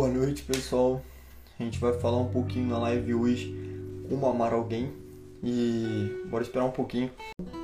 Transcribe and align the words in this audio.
Boa 0.00 0.08
noite, 0.08 0.44
pessoal. 0.44 1.02
A 1.58 1.62
gente 1.62 1.78
vai 1.78 1.92
falar 1.92 2.16
um 2.16 2.30
pouquinho 2.30 2.66
na 2.66 2.78
live 2.78 3.12
hoje 3.12 3.54
como 4.08 4.26
amar 4.26 4.54
alguém 4.54 4.90
e 5.44 6.24
bora 6.30 6.42
esperar 6.42 6.64
um 6.64 6.70
pouquinho. 6.70 7.10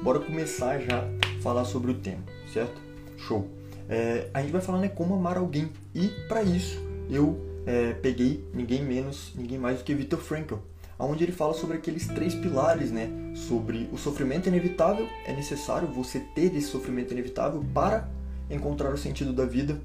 Bora 0.02 0.20
começar 0.20 0.79
já 0.80 0.98
a 1.01 1.43
falar 1.43 1.64
sobre 1.64 1.93
o 1.93 1.95
tema, 1.95 2.23
certo? 2.52 2.79
Show. 3.16 3.48
É, 3.88 4.29
a 4.34 4.43
gente 4.43 4.52
vai 4.52 4.61
falar 4.61 4.80
né, 4.80 4.88
como 4.91 5.14
amar 5.14 5.38
alguém 5.38 5.73
e 5.95 6.09
para 6.29 6.43
isso 6.43 6.79
eu 7.09 7.41
é, 7.64 7.95
peguei 7.95 8.46
ninguém 8.53 8.84
menos, 8.84 9.32
ninguém 9.34 9.57
mais 9.57 9.79
do 9.79 9.84
que 9.84 9.95
Viktor 9.95 10.21
Frankl, 10.21 10.57
onde 10.98 11.25
ele 11.25 11.32
fala 11.32 11.55
sobre 11.55 11.79
aqueles 11.79 12.07
três 12.07 12.34
pilares, 12.34 12.93
né? 12.93 13.09
Sobre 13.34 13.89
o 13.91 13.96
sofrimento 13.96 14.46
inevitável, 14.46 15.09
é 15.25 15.33
necessário 15.33 15.89
você 15.89 16.20
ter 16.20 16.55
esse 16.55 16.69
sofrimento 16.69 17.12
inevitável 17.12 17.64
para 17.73 18.06
encontrar 18.50 18.92
o 18.92 18.98
sentido 18.98 19.33
da 19.33 19.47
vida 19.47 19.80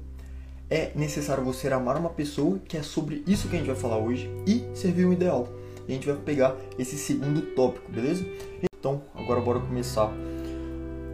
é 0.72 0.90
necessário 0.94 1.44
você 1.44 1.68
amar 1.68 1.98
uma 1.98 2.08
pessoa, 2.08 2.58
que 2.66 2.78
é 2.78 2.82
sobre 2.82 3.22
isso 3.26 3.46
que 3.46 3.56
a 3.56 3.58
gente 3.58 3.66
vai 3.66 3.76
falar 3.76 3.98
hoje, 3.98 4.30
e 4.46 4.64
servir 4.74 5.04
um 5.04 5.12
ideal. 5.12 5.46
E 5.86 5.92
a 5.92 5.94
gente 5.94 6.06
vai 6.06 6.16
pegar 6.16 6.56
esse 6.78 6.96
segundo 6.96 7.42
tópico, 7.54 7.92
beleza? 7.92 8.24
Então, 8.62 9.02
agora 9.14 9.38
bora 9.38 9.60
começar 9.60 10.10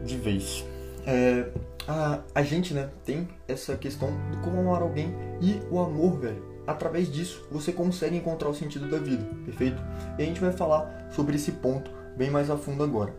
de 0.05 0.17
vez. 0.17 0.65
É, 1.05 1.49
a, 1.89 2.21
a 2.37 2.43
gente, 2.45 2.73
né, 2.73 2.89
tem 3.05 3.27
essa 3.49 3.77
questão 3.77 4.11
de 4.31 4.37
como 4.45 4.61
amar 4.61 4.81
alguém 4.81 5.13
e 5.41 5.61
o 5.73 5.81
amor, 5.81 6.21
velho. 6.21 6.41
Através 6.65 7.11
disso, 7.11 7.45
você 7.51 7.73
consegue 7.73 8.17
encontrar 8.17 8.51
o 8.51 8.55
sentido 8.55 8.89
da 8.89 8.99
vida, 8.99 9.25
perfeito? 9.45 9.83
E 10.19 10.23
a 10.23 10.25
gente 10.25 10.41
vai 10.41 10.53
falar 10.53 11.09
sobre 11.11 11.35
esse 11.35 11.51
ponto 11.51 11.91
bem 12.17 12.31
mais 12.31 12.49
a 12.49 12.57
fundo 12.57 12.85
agora. 12.85 13.13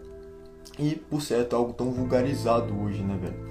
E, 0.77 0.95
por 0.95 1.21
certo, 1.21 1.53
é 1.53 1.57
algo 1.57 1.73
tão 1.73 1.91
vulgarizado 1.91 2.73
hoje, 2.79 3.03
né, 3.03 3.19
velho? 3.21 3.48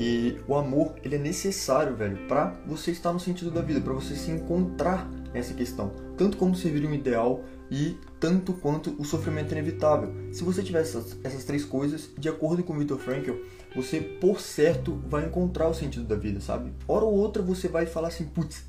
E 0.00 0.38
o 0.46 0.54
amor, 0.54 0.94
ele 1.02 1.16
é 1.16 1.18
necessário, 1.18 1.96
velho, 1.96 2.28
para 2.28 2.54
você 2.64 2.92
estar 2.92 3.12
no 3.12 3.18
sentido 3.18 3.50
da 3.50 3.60
vida, 3.60 3.80
para 3.80 3.92
você 3.92 4.14
se 4.14 4.30
encontrar 4.30 5.10
nessa 5.34 5.52
questão. 5.52 5.90
Tanto 6.16 6.36
como 6.36 6.54
servir 6.54 6.86
um 6.86 6.94
ideal 6.94 7.42
e 7.68 7.96
tanto 8.20 8.52
quanto 8.52 8.94
o 8.96 9.04
sofrimento 9.04 9.50
inevitável. 9.50 10.14
Se 10.32 10.44
você 10.44 10.62
tiver 10.62 10.82
essas, 10.82 11.18
essas 11.24 11.44
três 11.44 11.64
coisas, 11.64 12.10
de 12.16 12.28
acordo 12.28 12.62
com 12.62 12.78
Viktor 12.78 12.96
Frankl, 12.96 13.32
você, 13.74 14.00
por 14.00 14.40
certo, 14.40 15.02
vai 15.08 15.26
encontrar 15.26 15.68
o 15.68 15.74
sentido 15.74 16.06
da 16.06 16.14
vida, 16.14 16.40
sabe? 16.40 16.72
Hora 16.86 17.04
ou 17.04 17.14
outra 17.14 17.42
você 17.42 17.66
vai 17.66 17.84
falar 17.84 18.06
assim, 18.06 18.24
putz, 18.24 18.66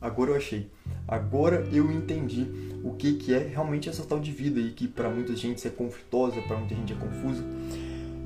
agora 0.00 0.32
eu 0.32 0.36
achei. 0.36 0.68
Agora 1.06 1.64
eu 1.72 1.92
entendi 1.92 2.48
o 2.82 2.92
que, 2.94 3.14
que 3.14 3.32
é 3.32 3.38
realmente 3.38 3.88
essa 3.88 4.02
tal 4.02 4.18
de 4.18 4.32
vida 4.32 4.58
e 4.58 4.72
que 4.72 4.88
para 4.88 5.08
muita 5.08 5.36
gente 5.36 5.64
é 5.64 5.70
conflitosa, 5.70 6.42
para 6.42 6.56
muita 6.56 6.74
gente 6.74 6.92
é 6.92 6.96
confusa. 6.96 7.44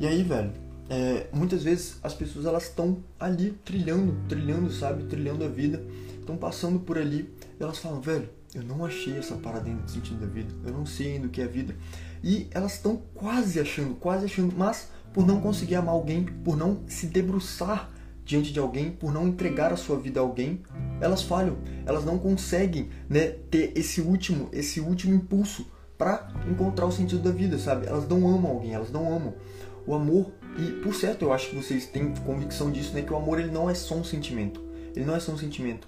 E 0.00 0.06
aí, 0.06 0.22
velho, 0.22 0.52
é, 0.88 1.26
muitas 1.32 1.62
vezes 1.62 1.98
as 2.02 2.14
pessoas 2.14 2.46
elas 2.46 2.64
estão 2.64 2.98
ali 3.18 3.52
trilhando, 3.64 4.16
trilhando, 4.28 4.70
sabe, 4.72 5.04
trilhando 5.04 5.44
a 5.44 5.48
vida, 5.48 5.82
estão 6.18 6.36
passando 6.36 6.78
por 6.80 6.98
ali, 6.98 7.32
e 7.58 7.62
elas 7.62 7.78
falam, 7.78 8.00
velho, 8.00 8.28
eu 8.54 8.62
não 8.62 8.84
achei 8.84 9.18
essa 9.18 9.34
parada 9.36 9.68
ainda 9.68 9.82
do 9.82 9.90
sentido 9.90 10.20
da 10.20 10.26
vida, 10.26 10.54
eu 10.64 10.72
não 10.72 10.86
sei 10.86 11.14
ainda 11.14 11.26
o 11.26 11.30
que 11.30 11.40
é 11.40 11.46
vida. 11.46 11.74
E 12.22 12.48
elas 12.50 12.74
estão 12.74 13.02
quase 13.14 13.60
achando, 13.60 13.94
quase 13.96 14.24
achando, 14.24 14.54
mas 14.56 14.90
por 15.12 15.26
não 15.26 15.40
conseguir 15.40 15.74
amar 15.74 15.94
alguém, 15.94 16.24
por 16.24 16.56
não 16.56 16.80
se 16.86 17.06
debruçar 17.06 17.90
diante 18.24 18.52
de 18.52 18.58
alguém, 18.58 18.90
por 18.90 19.12
não 19.12 19.28
entregar 19.28 19.72
a 19.72 19.76
sua 19.76 19.98
vida 19.98 20.18
a 20.18 20.22
alguém, 20.22 20.62
elas 21.00 21.22
falham. 21.22 21.58
Elas 21.86 22.04
não 22.04 22.18
conseguem, 22.18 22.90
né, 23.08 23.28
ter 23.50 23.72
esse 23.76 24.00
último, 24.00 24.48
esse 24.52 24.80
último 24.80 25.14
impulso 25.14 25.66
para 25.96 26.28
encontrar 26.50 26.86
o 26.86 26.92
sentido 26.92 27.22
da 27.22 27.30
vida, 27.30 27.56
sabe? 27.58 27.86
Elas 27.86 28.06
não 28.08 28.28
amam 28.28 28.50
alguém, 28.52 28.74
elas 28.74 28.90
não 28.90 29.14
amam. 29.14 29.34
O 29.86 29.94
amor 29.94 30.32
e 30.58 30.72
por 30.82 30.94
certo, 30.94 31.22
eu 31.22 31.32
acho 31.32 31.50
que 31.50 31.56
vocês 31.56 31.86
têm 31.86 32.14
convicção 32.24 32.70
disso, 32.70 32.94
né? 32.94 33.02
Que 33.02 33.12
o 33.12 33.16
amor 33.16 33.38
ele 33.38 33.50
não 33.50 33.68
é 33.68 33.74
só 33.74 33.94
um 33.94 34.04
sentimento. 34.04 34.60
Ele 34.94 35.04
não 35.04 35.14
é 35.14 35.20
só 35.20 35.32
um 35.32 35.38
sentimento. 35.38 35.86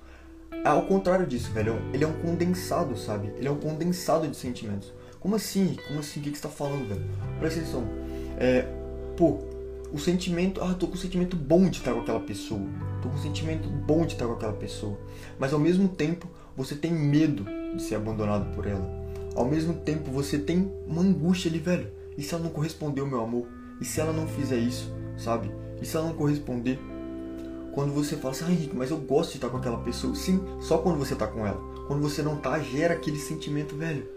Ao 0.65 0.83
contrário 0.83 1.27
disso, 1.27 1.51
velho, 1.53 1.81
ele 1.93 2.05
é 2.05 2.07
um 2.07 2.21
condensado, 2.21 2.97
sabe? 2.97 3.33
Ele 3.37 3.49
é 3.49 3.51
um 3.51 3.59
condensado 3.59 4.29
de 4.29 4.37
sentimentos. 4.37 4.93
Como 5.21 5.35
assim? 5.35 5.77
Como 5.87 6.01
assim? 6.01 6.21
O 6.21 6.23
que, 6.23 6.31
você 6.31 6.43
tá 6.43 6.49
falando, 6.49 6.89
velho? 6.89 7.05
Presta 7.39 7.61
atenção. 7.61 7.85
É, 8.39 8.63
pô, 9.17 9.39
o 9.93 9.99
sentimento. 9.99 10.61
Ah, 10.63 10.75
tô 10.75 10.87
com 10.87 10.95
um 10.95 10.99
sentimento 10.99 11.37
bom 11.37 11.69
de 11.69 11.79
estar 11.79 11.93
com 11.93 12.01
aquela 12.01 12.21
pessoa. 12.21 12.67
Tô 13.03 13.09
com 13.09 13.15
um 13.15 13.23
sentimento 13.23 13.69
bom 13.69 14.05
de 14.05 14.13
estar 14.13 14.27
com 14.27 14.33
aquela 14.33 14.53
pessoa. 14.53 14.99
Mas 15.39 15.53
ao 15.53 15.59
mesmo 15.59 15.89
tempo, 15.89 16.29
você 16.57 16.75
tem 16.75 16.93
medo 16.93 17.47
de 17.75 17.83
ser 17.83 17.95
abandonado 17.95 18.55
por 18.55 18.67
ela. 18.67 18.87
Ao 19.35 19.45
mesmo 19.45 19.75
tempo, 19.75 20.11
você 20.11 20.39
tem 20.39 20.71
uma 20.87 21.03
angústia 21.03 21.51
ali, 21.51 21.59
velho. 21.59 21.91
E 22.17 22.23
se 22.23 22.35
ela 22.35 22.43
não 22.43 22.51
correspondeu 22.51 23.07
meu 23.07 23.23
amor? 23.23 23.47
E 23.81 23.85
se 23.85 24.01
ela 24.01 24.13
não 24.13 24.27
fizer 24.27 24.59
isso, 24.59 24.93
sabe? 25.17 25.51
E 25.81 25.87
se 25.87 25.97
ela 25.97 26.07
não 26.07 26.15
corresponder? 26.15 26.79
Quando 27.73 27.93
você 27.93 28.17
fala 28.17 28.35
assim, 28.35 28.45
ah, 28.47 28.51
Henrique, 28.51 28.75
mas 28.75 28.91
eu 28.91 28.99
gosto 28.99 29.31
de 29.31 29.37
estar 29.37 29.49
com 29.49 29.59
aquela 29.59 29.79
pessoa. 29.79 30.15
Sim, 30.15 30.41
só 30.61 30.79
quando 30.79 30.99
você 30.99 31.13
está 31.13 31.27
com 31.27 31.47
ela. 31.47 31.61
Quando 31.87 32.03
você 32.03 32.23
não 32.23 32.37
tá, 32.37 32.59
gera 32.59 32.95
aquele 32.95 33.19
sentimento, 33.19 33.77
velho. 33.77 34.09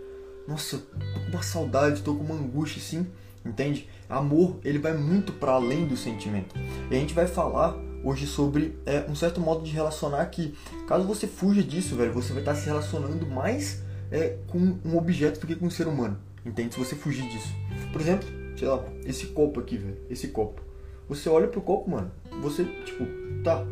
Nossa, 0.48 0.78
tô 0.78 1.20
com 1.20 1.30
uma 1.30 1.44
saudade, 1.44 2.02
tô 2.02 2.16
com 2.16 2.24
uma 2.24 2.36
angústia, 2.36 2.82
sim. 2.82 3.08
Entende? 3.46 3.88
Amor, 4.10 4.60
ele 4.64 4.80
vai 4.80 4.96
muito 4.96 5.32
para 5.34 5.54
além 5.54 5.88
do 5.88 5.96
sentimento. 5.96 6.56
E 6.90 6.96
a 6.96 7.00
gente 7.00 7.14
vai 7.14 7.28
falar 7.28 7.76
hoje 8.04 8.26
sobre 8.26 8.78
é, 8.86 9.06
um 9.08 9.16
certo 9.16 9.40
modo 9.40 9.64
de 9.64 9.72
relacionar 9.72 10.26
que, 10.26 10.56
caso 10.88 11.06
você 11.06 11.28
fuja 11.28 11.62
disso, 11.62 11.96
velho, 11.96 12.14
você 12.14 12.34
vai 12.34 12.42
estar 12.42 12.56
se 12.56 12.66
relacionando 12.66 13.26
mais 13.28 13.84
é, 14.12 14.38
com 14.48 14.78
um 14.84 14.98
objeto 14.98 15.40
do 15.40 15.48
que 15.48 15.56
com 15.56 15.68
um 15.68 15.72
ser 15.72 15.88
humano. 15.88 16.18
Entende? 16.46 16.74
Se 16.74 16.80
você 16.80 16.96
fugir 16.96 17.28
disso. 17.30 17.54
Por 17.92 18.02
exemplo, 18.02 18.28
sei 18.62 18.68
lá, 18.68 18.86
esse 19.08 19.26
copo 19.28 19.60
aqui, 19.60 19.76
velho, 19.76 19.98
esse 20.08 20.28
copo. 20.28 20.62
Você 21.10 21.28
olha 21.28 21.48
pro 21.48 21.62
copo, 21.62 21.90
mano, 21.90 22.12
você, 22.44 22.64
tipo, 22.86 23.06
tá, 23.44 23.66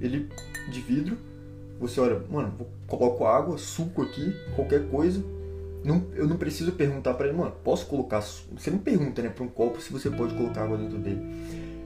ele 0.00 0.28
de 0.70 0.80
vidro, 0.80 1.18
você 1.80 2.00
olha, 2.00 2.22
mano, 2.30 2.54
coloco 2.86 3.26
água, 3.26 3.58
suco 3.58 4.00
aqui, 4.02 4.32
qualquer 4.54 4.88
coisa. 4.88 5.20
Não, 5.84 6.06
eu 6.14 6.28
não 6.28 6.36
preciso 6.36 6.70
perguntar 6.70 7.14
para 7.14 7.26
ele, 7.26 7.36
mano, 7.36 7.52
posso 7.64 7.86
colocar. 7.86 8.20
Você 8.20 8.70
não 8.70 8.78
pergunta, 8.78 9.20
né, 9.20 9.28
pra 9.28 9.42
um 9.42 9.48
copo 9.48 9.80
se 9.80 9.92
você 9.92 10.08
pode 10.08 10.36
colocar 10.36 10.62
água 10.62 10.78
dentro 10.78 10.98
dele. 10.98 11.20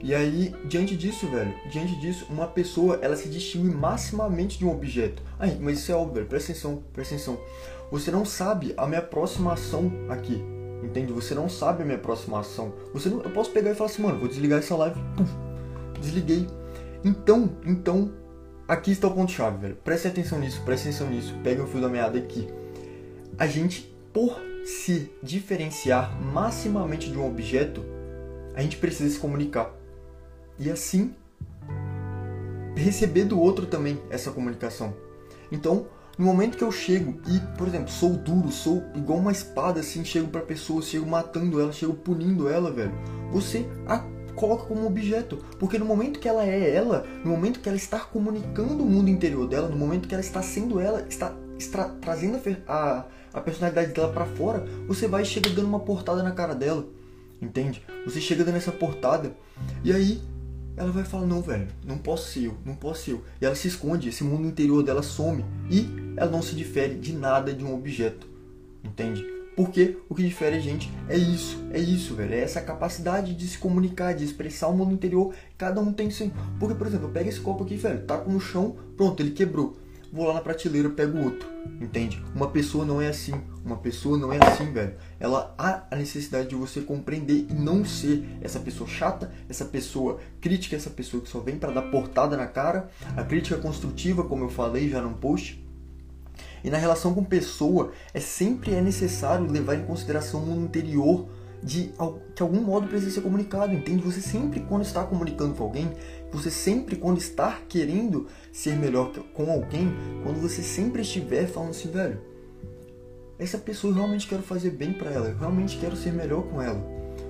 E 0.03 0.15
aí, 0.15 0.55
diante 0.67 0.95
disso, 0.95 1.27
velho, 1.29 1.55
diante 1.71 1.99
disso, 1.99 2.27
uma 2.29 2.47
pessoa, 2.47 2.99
ela 3.01 3.17
se 3.17 3.31
distingue 3.31 3.75
maximamente 3.75 4.59
de 4.59 4.67
um 4.67 4.71
objeto. 4.71 5.23
Aí, 5.39 5.59
mas 5.59 5.79
isso 5.79 5.91
é 5.91 5.95
óbvio, 5.95 6.17
velho, 6.17 6.27
presta 6.27 6.53
atenção, 6.53 6.83
presta 6.93 7.15
atenção. 7.15 7.41
Você 7.91 8.11
não 8.11 8.27
sabe 8.27 8.75
a 8.77 8.87
minha 8.87 9.01
próxima 9.01 9.55
ação 9.55 9.91
aqui. 10.11 10.56
Entende? 10.87 11.13
Você 11.13 11.35
não 11.35 11.49
sabe 11.49 11.83
a 11.83 11.87
minha 11.87 11.99
próxima 11.99 12.41
ação. 12.41 12.73
Você 12.93 13.09
não, 13.09 13.21
eu 13.23 13.31
posso 13.31 13.51
pegar 13.51 13.73
e 13.73 13.75
falar 13.75 13.91
assim, 13.91 14.03
mano, 14.03 14.19
vou 14.19 14.29
desligar 14.29 14.61
essa 14.61 14.77
live. 14.77 14.99
Puf, 15.17 15.33
desliguei. 16.01 16.47
Então, 17.05 17.57
então, 17.65 18.13
aqui 18.69 18.93
está 18.93 19.09
o 19.09 19.15
ponto 19.15 19.33
chave, 19.33 19.59
velho. 19.59 19.77
Preste 19.77 20.07
atenção 20.09 20.39
nisso, 20.39 20.63
preste 20.65 20.89
atenção 20.89 21.11
nisso. 21.11 21.35
Pega 21.43 21.63
o 21.63 21.67
fio 21.67 21.81
da 21.81 21.89
meada 21.89 22.19
aqui. 22.19 22.49
A 23.37 23.47
gente, 23.47 23.93
por 24.13 24.41
se 24.65 25.11
diferenciar 25.23 26.17
maximamente 26.23 27.11
de 27.11 27.19
um 27.19 27.27
objeto, 27.27 27.85
a 28.55 28.63
gente 28.63 28.77
precisa 28.77 29.13
se 29.13 29.19
comunicar. 29.19 29.75
E 30.59 30.71
assim 30.71 31.15
receber 32.77 33.25
do 33.25 33.41
outro 33.41 33.67
também 33.67 34.01
essa 34.11 34.31
comunicação. 34.31 34.95
Então, 35.51 35.87
no 36.19 36.25
momento 36.25 36.57
que 36.57 36.65
eu 36.65 36.73
chego 36.73 37.21
e, 37.29 37.39
por 37.59 37.69
exemplo, 37.69 37.91
sou 37.91 38.11
duro, 38.17 38.51
sou 38.51 38.83
igual 38.95 39.19
uma 39.19 39.33
espada 39.33 39.81
assim, 39.81 40.05
chego 40.05 40.29
pra 40.29 40.41
pessoa, 40.41 40.81
chego 40.81 41.07
matando 41.07 41.61
ela, 41.61 41.73
chego 41.73 41.95
punindo 41.95 42.49
ela, 42.49 42.71
velho. 42.71 42.93
Você 43.33 43.67
a 43.87 43.99
coloca 44.37 44.67
como 44.67 44.87
objeto. 44.87 45.39
Porque 45.59 45.79
no 45.79 45.85
momento 45.85 46.21
que 46.21 46.29
ela 46.29 46.45
é 46.45 46.75
ela, 46.75 47.05
no 47.25 47.31
momento 47.31 47.59
que 47.59 47.69
ela 47.69 47.77
está 47.77 47.99
comunicando 47.99 48.85
o 48.85 48.87
mundo 48.87 49.09
interior 49.09 49.49
dela, 49.49 49.69
no 49.69 49.77
momento 49.77 50.07
que 50.07 50.15
ela 50.15 50.23
está 50.23 50.43
sendo 50.43 50.79
ela, 50.79 51.05
está, 51.09 51.35
está 51.59 51.89
trazendo 52.01 52.39
a, 52.69 53.07
a 53.33 53.41
personalidade 53.41 53.93
dela 53.93 54.13
para 54.13 54.27
fora, 54.27 54.65
você 54.87 55.09
vai 55.09 55.23
e 55.23 55.27
chega 55.27 55.51
dando 55.51 55.67
uma 55.67 55.81
portada 55.81 56.23
na 56.23 56.31
cara 56.31 56.55
dela. 56.55 56.87
Entende? 57.41 57.83
Você 58.05 58.21
chega 58.21 58.45
dando 58.45 58.57
essa 58.57 58.73
portada. 58.73 59.35
E 59.83 59.93
aí 59.93 60.23
ela 60.77 60.93
vai 60.93 61.05
falar, 61.05 61.27
não, 61.27 61.41
velho, 61.41 61.69
não 61.85 61.97
posso 61.97 62.31
ser 62.31 62.45
eu, 62.45 62.55
não 62.65 62.75
posso 62.75 63.05
ser 63.05 63.13
eu. 63.13 63.25
E 63.41 63.47
ela 63.47 63.55
se 63.55 63.67
esconde, 63.67 64.11
esse 64.11 64.23
mundo 64.23 64.47
interior 64.47 64.83
dela 64.83 65.03
some. 65.03 65.45
E 65.71 66.06
ela 66.17 66.31
não 66.31 66.43
se 66.43 66.55
difere 66.55 66.95
de 66.95 67.13
nada 67.13 67.53
de 67.53 67.65
um 67.65 67.75
objeto. 67.75 68.27
Entende? 68.83 69.25
Porque 69.57 69.97
o 70.07 70.15
que 70.15 70.23
difere 70.23 70.57
a 70.57 70.61
gente 70.61 70.93
é 71.09 71.17
isso, 71.17 71.65
é 71.73 71.79
isso, 71.79 72.15
velho. 72.15 72.35
É 72.35 72.41
essa 72.41 72.61
capacidade 72.61 73.35
de 73.35 73.49
se 73.49 73.57
comunicar, 73.57 74.15
de 74.15 74.23
expressar 74.23 74.69
o 74.69 74.77
mundo 74.77 74.93
interior. 74.93 75.35
Cada 75.57 75.81
um 75.81 75.93
tem 75.93 76.11
sim. 76.11 76.31
Porque, 76.61 76.75
por 76.75 76.87
exemplo, 76.87 77.07
eu 77.07 77.11
pego 77.11 77.29
esse 77.31 77.41
copo 77.41 77.65
aqui, 77.65 77.77
velho, 77.77 78.03
taco 78.03 78.31
no 78.31 78.39
chão, 78.39 78.77
pronto, 78.97 79.21
ele 79.21 79.31
quebrou. 79.31 79.75
Vou 80.13 80.27
lá 80.27 80.35
na 80.35 80.41
prateleira, 80.41 80.91
pego 80.91 81.19
outro. 81.19 81.49
Entende? 81.81 82.23
Uma 82.35 82.49
pessoa 82.49 82.85
não 82.85 83.01
é 83.01 83.09
assim. 83.09 83.35
Uma 83.65 83.77
pessoa 83.77 84.17
não 84.17 84.31
é 84.31 84.39
assim, 84.47 84.73
velho. 84.73 84.95
Ela 85.19 85.55
há 85.59 85.85
a 85.91 85.97
necessidade 85.97 86.49
de 86.49 86.55
você 86.55 86.83
compreender 86.83 87.47
e 87.51 87.55
não 87.55 87.85
ser 87.85 88.25
essa 88.41 88.61
pessoa 88.61 88.89
chata, 88.89 89.33
essa 89.49 89.65
pessoa 89.65 90.21
crítica, 90.41 90.77
essa 90.77 90.91
pessoa 90.91 91.23
que 91.23 91.29
só 91.29 91.41
vem 91.41 91.59
para 91.59 91.73
dar 91.73 91.83
portada 91.83 92.37
na 92.37 92.47
cara. 92.47 92.91
A 93.17 93.25
crítica 93.25 93.57
construtiva, 93.57 94.23
como 94.23 94.45
eu 94.45 94.51
falei 94.51 94.89
já 94.89 95.01
num 95.01 95.15
post 95.15 95.66
e 96.67 96.71
na 96.71 96.79
relação 96.79 97.15
com 97.15 97.23
pessoa, 97.23 97.93
é 98.13 98.19
sempre 98.19 98.75
é 98.75 98.81
necessário 98.81 99.49
levar 99.49 99.77
em 99.77 99.85
consideração 99.85 100.43
o 100.43 100.47
mundo 100.47 100.65
interior 100.65 101.29
de 101.63 101.93
que 102.35 102.43
algum 102.43 102.61
modo 102.61 102.89
precisa 102.89 103.13
ser 103.13 103.21
comunicado, 103.21 103.73
entende? 103.73 104.03
Você 104.03 104.21
sempre 104.21 104.59
quando 104.59 104.83
está 104.83 105.05
comunicando 105.05 105.55
com 105.55 105.63
alguém, 105.63 105.89
você 106.33 106.51
sempre 106.51 106.97
quando 106.97 107.19
está 107.19 107.61
querendo 107.69 108.27
ser 108.53 108.75
melhor 108.75 109.13
com 109.33 109.49
alguém, 109.49 109.95
quando 110.25 110.41
você 110.41 110.61
sempre 110.61 111.03
estiver 111.03 111.47
falando 111.47 111.71
assim, 111.71 111.89
velho, 111.89 112.21
essa 113.39 113.59
pessoa 113.59 113.93
eu 113.93 113.97
realmente 113.99 114.27
quero 114.27 114.43
fazer 114.43 114.71
bem 114.71 114.93
para 114.93 115.11
ela, 115.11 115.29
eu 115.29 115.39
realmente 115.39 115.79
quero 115.79 115.95
ser 115.95 116.13
melhor 116.13 116.43
com 116.43 116.61
ela. 116.61 116.85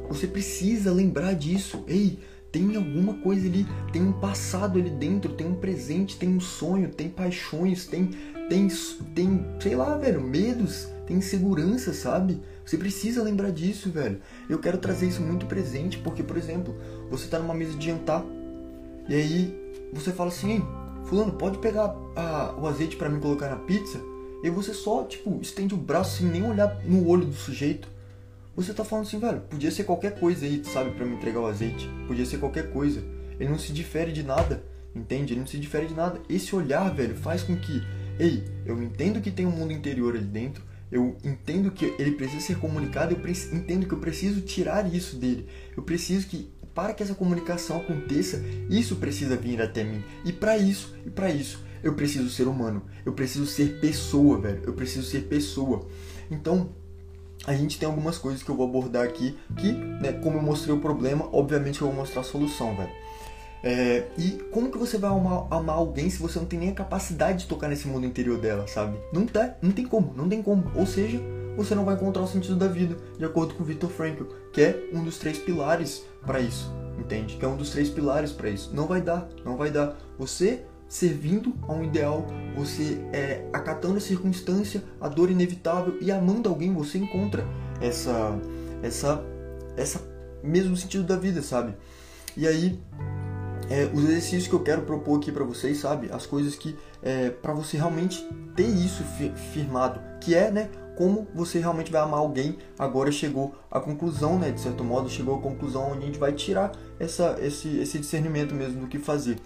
Você 0.08 0.26
precisa 0.26 0.90
lembrar 0.90 1.34
disso. 1.34 1.84
Ei, 1.86 2.18
tem 2.50 2.74
alguma 2.74 3.12
coisa 3.14 3.46
ali, 3.46 3.66
tem 3.92 4.02
um 4.02 4.12
passado 4.12 4.78
ali 4.78 4.88
dentro, 4.88 5.34
tem 5.34 5.46
um 5.46 5.56
presente, 5.56 6.16
tem 6.16 6.30
um 6.30 6.40
sonho, 6.40 6.88
tem 6.88 7.10
paixões, 7.10 7.86
tem 7.86 8.10
tem 8.48 8.68
tem, 9.14 9.44
sei 9.60 9.74
lá, 9.74 9.96
velho, 9.96 10.20
medos, 10.20 10.88
tem 11.06 11.18
insegurança, 11.18 11.92
sabe? 11.92 12.40
Você 12.64 12.76
precisa 12.76 13.22
lembrar 13.22 13.50
disso, 13.50 13.90
velho. 13.90 14.20
Eu 14.48 14.58
quero 14.58 14.78
trazer 14.78 15.06
isso 15.06 15.22
muito 15.22 15.46
presente, 15.46 15.98
porque, 15.98 16.22
por 16.22 16.36
exemplo, 16.36 16.74
você 17.10 17.28
tá 17.28 17.38
numa 17.38 17.54
mesa 17.54 17.76
de 17.76 17.86
jantar 17.86 18.24
e 19.08 19.14
aí 19.14 19.66
você 19.92 20.12
fala 20.12 20.30
assim, 20.30 20.64
fulano, 21.04 21.32
pode 21.32 21.58
pegar 21.58 21.94
a, 22.16 22.54
o 22.58 22.66
azeite 22.66 22.96
para 22.96 23.08
mim 23.08 23.20
colocar 23.20 23.48
na 23.48 23.56
pizza? 23.56 24.00
E 24.42 24.50
você 24.50 24.74
só, 24.74 25.04
tipo, 25.04 25.38
estende 25.40 25.74
o 25.74 25.76
braço 25.76 26.18
sem 26.18 26.26
nem 26.26 26.44
olhar 26.44 26.80
no 26.84 27.08
olho 27.08 27.24
do 27.24 27.32
sujeito. 27.32 27.88
Você 28.54 28.72
tá 28.72 28.84
falando 28.84 29.06
assim, 29.06 29.18
velho, 29.18 29.40
podia 29.42 29.70
ser 29.70 29.84
qualquer 29.84 30.18
coisa 30.18 30.44
aí, 30.44 30.62
sabe, 30.64 30.90
para 30.90 31.04
me 31.04 31.16
entregar 31.16 31.40
o 31.40 31.46
azeite. 31.46 31.88
Podia 32.06 32.26
ser 32.26 32.38
qualquer 32.38 32.72
coisa. 32.72 33.02
Ele 33.38 33.50
não 33.50 33.58
se 33.58 33.72
difere 33.72 34.12
de 34.12 34.22
nada, 34.22 34.62
entende? 34.94 35.32
Ele 35.32 35.40
não 35.40 35.46
se 35.46 35.58
difere 35.58 35.86
de 35.86 35.94
nada. 35.94 36.20
Esse 36.28 36.54
olhar, 36.56 36.92
velho, 36.94 37.14
faz 37.16 37.42
com 37.42 37.56
que, 37.56 37.82
ei, 38.18 38.44
eu 38.64 38.82
entendo 38.82 39.20
que 39.20 39.30
tem 39.30 39.46
um 39.46 39.50
mundo 39.50 39.72
interior 39.72 40.16
ali 40.16 40.24
dentro, 40.24 40.62
eu 40.90 41.16
entendo 41.24 41.70
que 41.70 41.94
ele 41.98 42.12
precisa 42.12 42.40
ser 42.40 42.58
comunicado, 42.58 43.14
eu 43.14 43.56
entendo 43.56 43.86
que 43.86 43.92
eu 43.92 43.98
preciso 43.98 44.40
tirar 44.42 44.92
isso 44.92 45.16
dele. 45.16 45.46
Eu 45.76 45.82
preciso 45.82 46.26
que 46.28 46.50
para 46.74 46.92
que 46.92 47.02
essa 47.02 47.14
comunicação 47.14 47.78
aconteça, 47.78 48.42
isso 48.68 48.96
precisa 48.96 49.36
vir 49.36 49.60
até 49.62 49.82
mim. 49.82 50.04
E 50.24 50.32
para 50.32 50.56
isso, 50.58 50.94
e 51.04 51.10
para 51.10 51.30
isso, 51.30 51.64
eu 51.82 51.94
preciso 51.94 52.28
ser 52.28 52.46
humano. 52.46 52.82
Eu 53.04 53.14
preciso 53.14 53.46
ser 53.46 53.80
pessoa, 53.80 54.38
velho. 54.38 54.62
Eu 54.64 54.74
preciso 54.74 55.06
ser 55.06 55.22
pessoa. 55.22 55.88
Então, 56.30 56.70
a 57.46 57.54
gente 57.54 57.78
tem 57.78 57.88
algumas 57.88 58.18
coisas 58.18 58.42
que 58.42 58.50
eu 58.50 58.56
vou 58.56 58.68
abordar 58.68 59.04
aqui 59.04 59.38
que, 59.56 59.72
né, 59.72 60.12
como 60.12 60.36
eu 60.36 60.42
mostrei 60.42 60.74
o 60.74 60.80
problema, 60.80 61.28
obviamente 61.32 61.80
eu 61.80 61.86
vou 61.86 61.96
mostrar 61.96 62.20
a 62.20 62.24
solução, 62.24 62.76
velho. 62.76 62.90
É, 63.62 64.04
e 64.16 64.32
como 64.50 64.70
que 64.70 64.78
você 64.78 64.98
vai 64.98 65.10
amar, 65.10 65.46
amar, 65.50 65.76
alguém 65.76 66.08
se 66.10 66.18
você 66.18 66.38
não 66.38 66.46
tem 66.46 66.58
nem 66.58 66.70
a 66.70 66.74
capacidade 66.74 67.40
de 67.40 67.46
tocar 67.46 67.68
nesse 67.68 67.88
mundo 67.88 68.06
interior 68.06 68.38
dela, 68.38 68.66
sabe? 68.66 68.98
Não 69.12 69.26
tá, 69.26 69.56
não 69.60 69.72
tem 69.72 69.86
como, 69.86 70.12
não 70.14 70.28
tem 70.28 70.42
como. 70.42 70.70
Ou 70.74 70.86
seja, 70.86 71.20
você 71.56 71.74
não 71.74 71.84
vai 71.84 71.94
encontrar 71.94 72.22
o 72.22 72.28
sentido 72.28 72.56
da 72.56 72.68
vida, 72.68 72.96
de 73.18 73.24
acordo 73.24 73.54
com 73.54 73.64
Viktor 73.64 73.90
Frankl, 73.90 74.24
que 74.52 74.60
é 74.60 74.88
um 74.92 75.02
dos 75.02 75.18
três 75.18 75.38
pilares 75.38 76.04
para 76.24 76.40
isso, 76.40 76.72
entende? 76.98 77.36
Que 77.36 77.44
é 77.44 77.48
um 77.48 77.56
dos 77.56 77.70
três 77.70 77.88
pilares 77.88 78.30
para 78.30 78.50
isso. 78.50 78.70
Não 78.74 78.86
vai 78.86 79.00
dar, 79.00 79.28
não 79.44 79.56
vai 79.56 79.70
dar. 79.70 79.96
Você 80.18 80.62
servindo 80.88 81.54
a 81.62 81.72
um 81.72 81.82
ideal, 81.82 82.26
você 82.54 83.00
é, 83.12 83.48
acatando 83.52 83.96
a 83.96 84.00
circunstância, 84.00 84.82
a 85.00 85.08
dor 85.08 85.30
inevitável 85.30 85.98
e 86.00 86.12
amando 86.12 86.48
alguém, 86.48 86.72
você 86.72 86.98
encontra 86.98 87.44
essa, 87.80 88.38
essa, 88.82 89.24
essa 89.76 90.00
mesmo 90.42 90.76
sentido 90.76 91.04
da 91.04 91.16
vida, 91.16 91.42
sabe? 91.42 91.74
E 92.36 92.46
aí 92.46 92.78
é, 93.68 93.90
os 93.92 94.04
exercícios 94.04 94.46
que 94.46 94.54
eu 94.54 94.60
quero 94.60 94.82
propor 94.82 95.18
aqui 95.18 95.32
para 95.32 95.44
vocês, 95.44 95.78
sabe? 95.78 96.08
As 96.12 96.26
coisas 96.26 96.54
que 96.54 96.76
é, 97.02 97.30
para 97.30 97.52
você 97.52 97.76
realmente 97.76 98.26
ter 98.54 98.66
isso 98.66 99.02
firmado, 99.52 100.00
que 100.20 100.34
é, 100.34 100.50
né? 100.50 100.70
Como 100.96 101.26
você 101.34 101.58
realmente 101.58 101.92
vai 101.92 102.00
amar 102.00 102.20
alguém. 102.20 102.56
Agora 102.78 103.12
chegou 103.12 103.54
à 103.70 103.78
conclusão, 103.80 104.38
né? 104.38 104.50
De 104.50 104.60
certo 104.60 104.82
modo, 104.82 105.10
chegou 105.10 105.36
à 105.36 105.40
conclusão 105.40 105.92
onde 105.92 106.02
a 106.02 106.06
gente 106.06 106.18
vai 106.18 106.32
tirar 106.32 106.72
essa, 106.98 107.36
esse, 107.40 107.68
esse 107.78 107.98
discernimento 107.98 108.54
mesmo 108.54 108.80
do 108.80 108.86
que 108.86 108.98
fazer. 108.98 109.36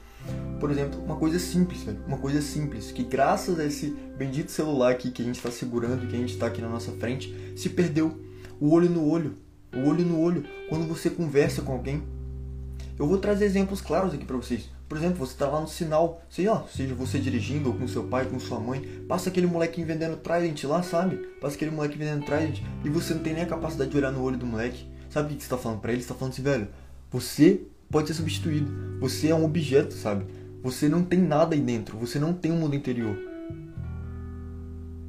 Por 0.60 0.70
exemplo, 0.70 1.02
uma 1.02 1.16
coisa 1.16 1.38
simples, 1.38 1.82
velho. 1.82 1.98
Uma 2.06 2.18
coisa 2.18 2.42
simples, 2.42 2.92
que 2.92 3.02
graças 3.02 3.58
a 3.58 3.64
esse 3.64 3.96
bendito 4.16 4.50
celular 4.50 4.92
aqui 4.92 5.10
que 5.10 5.22
a 5.22 5.24
gente 5.24 5.36
está 5.36 5.50
segurando, 5.50 6.06
que 6.06 6.14
a 6.14 6.18
gente 6.18 6.34
está 6.34 6.46
aqui 6.46 6.60
na 6.60 6.68
nossa 6.68 6.92
frente, 6.92 7.34
se 7.56 7.70
perdeu. 7.70 8.20
O 8.60 8.72
olho 8.72 8.90
no 8.90 9.08
olho. 9.08 9.36
O 9.74 9.88
olho 9.88 10.04
no 10.04 10.20
olho. 10.20 10.44
Quando 10.68 10.86
você 10.86 11.08
conversa 11.08 11.62
com 11.62 11.72
alguém, 11.72 12.02
eu 13.00 13.06
vou 13.06 13.16
trazer 13.16 13.46
exemplos 13.46 13.80
claros 13.80 14.12
aqui 14.12 14.26
para 14.26 14.36
vocês. 14.36 14.68
Por 14.86 14.98
exemplo, 14.98 15.16
você 15.16 15.32
está 15.32 15.48
lá 15.48 15.58
no 15.58 15.66
sinal, 15.66 16.20
sei 16.28 16.46
lá, 16.46 16.66
seja 16.70 16.94
você 16.94 17.18
dirigindo 17.18 17.70
ou 17.70 17.74
com 17.74 17.88
seu 17.88 18.04
pai, 18.04 18.26
com 18.26 18.38
sua 18.38 18.60
mãe, 18.60 18.82
passa 19.08 19.30
aquele 19.30 19.46
molequinho 19.46 19.86
vendendo 19.86 20.18
Trident 20.18 20.64
lá, 20.64 20.82
sabe? 20.82 21.16
Passa 21.40 21.56
aquele 21.56 21.70
moleque 21.70 21.96
vendendo 21.96 22.26
Trident 22.26 22.60
e 22.84 22.90
você 22.90 23.14
não 23.14 23.22
tem 23.22 23.32
nem 23.32 23.44
a 23.44 23.46
capacidade 23.46 23.90
de 23.90 23.96
olhar 23.96 24.12
no 24.12 24.22
olho 24.22 24.36
do 24.36 24.44
moleque. 24.44 24.86
Sabe 25.08 25.32
o 25.32 25.36
que 25.36 25.42
você 25.42 25.46
está 25.46 25.56
falando 25.56 25.80
para 25.80 25.92
ele? 25.92 26.02
Você 26.02 26.04
está 26.04 26.14
falando 26.14 26.34
assim, 26.34 26.42
velho, 26.42 26.68
você 27.10 27.62
pode 27.90 28.08
ser 28.08 28.14
substituído. 28.14 28.70
Você 29.00 29.28
é 29.28 29.34
um 29.34 29.46
objeto, 29.46 29.94
sabe? 29.94 30.26
Você 30.62 30.86
não 30.86 31.02
tem 31.02 31.20
nada 31.20 31.54
aí 31.54 31.60
dentro. 31.62 31.96
Você 31.96 32.18
não 32.18 32.34
tem 32.34 32.52
um 32.52 32.58
mundo 32.58 32.76
interior. 32.76 33.16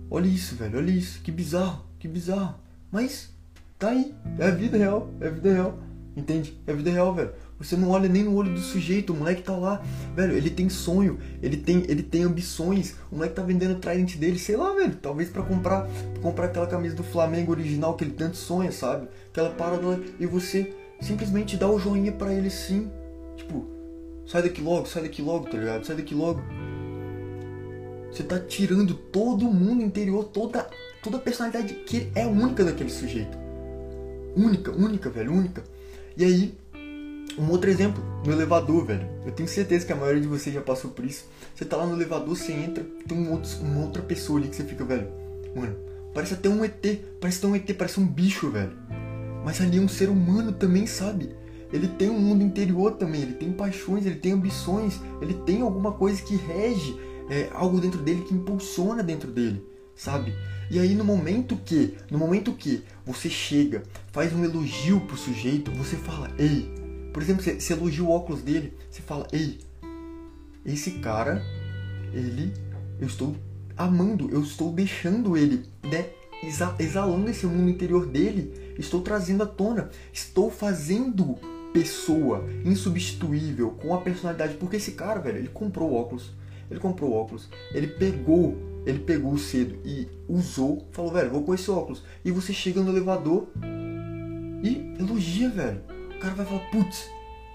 Olha 0.09 0.27
isso, 0.27 0.55
velho. 0.55 0.77
Olha 0.77 0.91
isso. 0.91 1.21
Que 1.21 1.29
bizarro. 1.29 1.83
Que 1.99 2.07
bizarro. 2.07 2.55
Mas 2.89 3.35
tá 3.77 3.89
aí. 3.89 4.15
É 4.39 4.47
a 4.47 4.51
vida 4.51 4.77
real. 4.77 5.09
É 5.19 5.27
a 5.27 5.31
vida 5.31 5.51
real. 5.51 5.77
Entende? 6.15 6.57
É 6.65 6.71
a 6.71 6.75
vida 6.75 6.89
real, 6.89 7.13
velho. 7.13 7.31
Você 7.63 7.77
não 7.77 7.89
olha 7.89 8.09
nem 8.09 8.23
no 8.23 8.33
olho 8.35 8.53
do 8.53 8.59
sujeito, 8.59 9.13
o 9.13 9.15
moleque 9.15 9.43
tá 9.43 9.55
lá, 9.55 9.83
velho, 10.15 10.33
ele 10.33 10.49
tem 10.49 10.67
sonho, 10.67 11.19
ele 11.43 11.57
tem, 11.57 11.85
ele 11.87 12.01
tem 12.01 12.23
ambições, 12.23 12.95
o 13.11 13.15
moleque 13.15 13.35
tá 13.35 13.43
vendendo 13.43 13.75
o 13.75 13.79
trident 13.79 14.17
dele, 14.17 14.39
sei 14.39 14.57
lá, 14.57 14.73
velho, 14.73 14.95
talvez 14.95 15.29
para 15.29 15.43
comprar, 15.43 15.87
pra 16.13 16.21
comprar 16.23 16.45
aquela 16.45 16.65
camisa 16.65 16.95
do 16.95 17.03
Flamengo 17.03 17.51
original 17.51 17.93
que 17.95 18.03
ele 18.03 18.13
tanto 18.13 18.35
sonha, 18.35 18.71
sabe? 18.71 19.07
Aquela 19.29 19.51
parada 19.51 19.99
e 20.19 20.25
você 20.25 20.73
simplesmente 20.99 21.55
dá 21.55 21.69
o 21.69 21.79
joinha 21.79 22.11
para 22.11 22.33
ele 22.33 22.49
sim, 22.49 22.89
tipo, 23.37 23.67
sai 24.25 24.41
daqui 24.41 24.61
logo, 24.61 24.87
sai 24.87 25.03
daqui 25.03 25.21
logo, 25.21 25.47
tá 25.47 25.57
ligado? 25.57 25.85
Sai 25.85 25.95
daqui 25.95 26.15
logo. 26.15 26.41
Você 28.11 28.23
tá 28.23 28.39
tirando 28.39 28.93
todo 28.93 29.47
o 29.47 29.53
mundo 29.53 29.83
interior, 29.83 30.25
toda, 30.25 30.67
toda 31.01 31.17
a 31.17 31.19
personalidade 31.19 31.75
que 31.75 32.11
é 32.13 32.25
única 32.25 32.63
daquele 32.63 32.89
sujeito. 32.89 33.37
Única, 34.35 34.71
única, 34.71 35.09
velho, 35.09 35.31
única. 35.31 35.63
E 36.17 36.25
aí, 36.25 36.60
um 37.41 37.49
outro 37.49 37.69
exemplo, 37.71 38.03
no 38.23 38.31
elevador, 38.31 38.85
velho. 38.85 39.07
Eu 39.25 39.31
tenho 39.31 39.49
certeza 39.49 39.83
que 39.83 39.91
a 39.91 39.95
maioria 39.95 40.21
de 40.21 40.27
vocês 40.27 40.53
já 40.53 40.61
passou 40.61 40.91
por 40.91 41.03
isso. 41.03 41.25
Você 41.55 41.65
tá 41.65 41.75
lá 41.75 41.88
no 41.88 41.95
elevador, 41.95 42.35
você 42.35 42.51
entra, 42.51 42.85
tem 43.07 43.17
um 43.17 43.31
outro, 43.31 43.49
uma 43.61 43.81
outra 43.81 44.01
pessoa 44.03 44.39
ali 44.39 44.47
que 44.47 44.55
você 44.55 44.63
fica, 44.63 44.85
velho. 44.85 45.07
Mano, 45.55 45.75
parece 46.13 46.35
até 46.35 46.47
um 46.47 46.63
ET, 46.63 46.85
parece 47.19 47.39
até 47.39 47.47
um 47.47 47.55
ET, 47.55 47.73
parece 47.73 47.99
um 47.99 48.05
bicho, 48.05 48.51
velho. 48.51 48.73
Mas 49.43 49.59
ali 49.59 49.79
é 49.79 49.81
um 49.81 49.88
ser 49.88 50.07
humano 50.09 50.51
também, 50.51 50.85
sabe? 50.85 51.35
Ele 51.74 51.88
tem 51.88 52.12
um 52.12 52.19
mundo 52.19 52.43
interior 52.43 52.91
também, 52.91 53.21
ele 53.21 53.33
tem 53.33 53.51
paixões, 53.51 54.05
ele 54.05 54.17
tem 54.17 54.33
ambições, 54.33 55.00
ele 55.19 55.33
tem 55.33 55.62
alguma 55.62 55.93
coisa 55.93 56.21
que 56.21 56.36
rege 56.36 56.95
é, 57.27 57.50
algo 57.53 57.79
dentro 57.79 58.01
dele, 58.01 58.24
que 58.24 58.36
impulsiona 58.36 59.01
dentro 59.01 59.31
dele, 59.31 59.65
sabe? 59.95 60.36
E 60.69 60.77
aí 60.77 60.93
no 60.93 61.03
momento 61.03 61.55
que, 61.55 61.98
no 62.12 62.19
momento 62.19 62.53
que 62.53 62.83
você 63.03 63.29
chega, 63.29 63.83
faz 64.12 64.31
um 64.31 64.43
elogio 64.43 65.00
pro 65.01 65.17
sujeito, 65.17 65.71
você 65.71 65.95
fala, 65.95 66.29
ei, 66.38 66.80
por 67.13 67.22
exemplo, 67.22 67.44
você, 67.44 67.60
você 67.60 67.74
elogia 67.74 68.03
o 68.03 68.10
óculos 68.10 68.41
dele, 68.41 68.74
você 68.89 69.01
fala, 69.01 69.27
ei, 69.32 69.60
esse 70.65 70.91
cara, 71.00 71.44
ele, 72.13 72.53
eu 73.00 73.08
estou 73.08 73.36
amando, 73.75 74.30
eu 74.32 74.41
estou 74.41 74.72
deixando 74.72 75.36
ele, 75.36 75.65
né, 75.84 76.10
exalando 76.80 77.30
esse 77.30 77.46
mundo 77.46 77.70
interior 77.70 78.06
dele, 78.06 78.74
estou 78.77 79.01
trazendo 79.01 79.44
à 79.44 79.46
tona, 79.46 79.89
estou 80.13 80.50
fazendo 80.50 81.38
pessoa 81.74 82.46
insubstituível 82.65 83.72
com 83.72 83.94
a 83.94 84.01
personalidade, 84.01 84.56
porque 84.56 84.77
esse 84.77 84.91
cara, 84.91 85.20
velho, 85.20 85.38
ele 85.38 85.48
comprou 85.48 85.94
óculos, 85.94 86.32
ele 86.70 86.80
comprou 86.80 87.12
óculos, 87.12 87.50
ele 87.74 87.88
pegou, 87.88 88.56
ele 88.86 89.00
pegou 89.00 89.38
cedo 89.38 89.77
e 89.86 90.08
usou, 90.27 90.88
falou, 90.91 91.12
velho, 91.12 91.32
vou 91.32 91.44
com 91.44 91.53
esse 91.53 91.70
óculos, 91.70 92.03
e 92.24 92.32
você 92.32 92.53
chega 92.53 92.82
no 92.82 92.91
elevador 92.91 93.48
e 94.63 94.96
elogia, 95.00 95.50
velho 95.50 95.90
cara 96.21 96.35
vai 96.35 96.45
falar, 96.45 96.61
putz, 96.71 97.09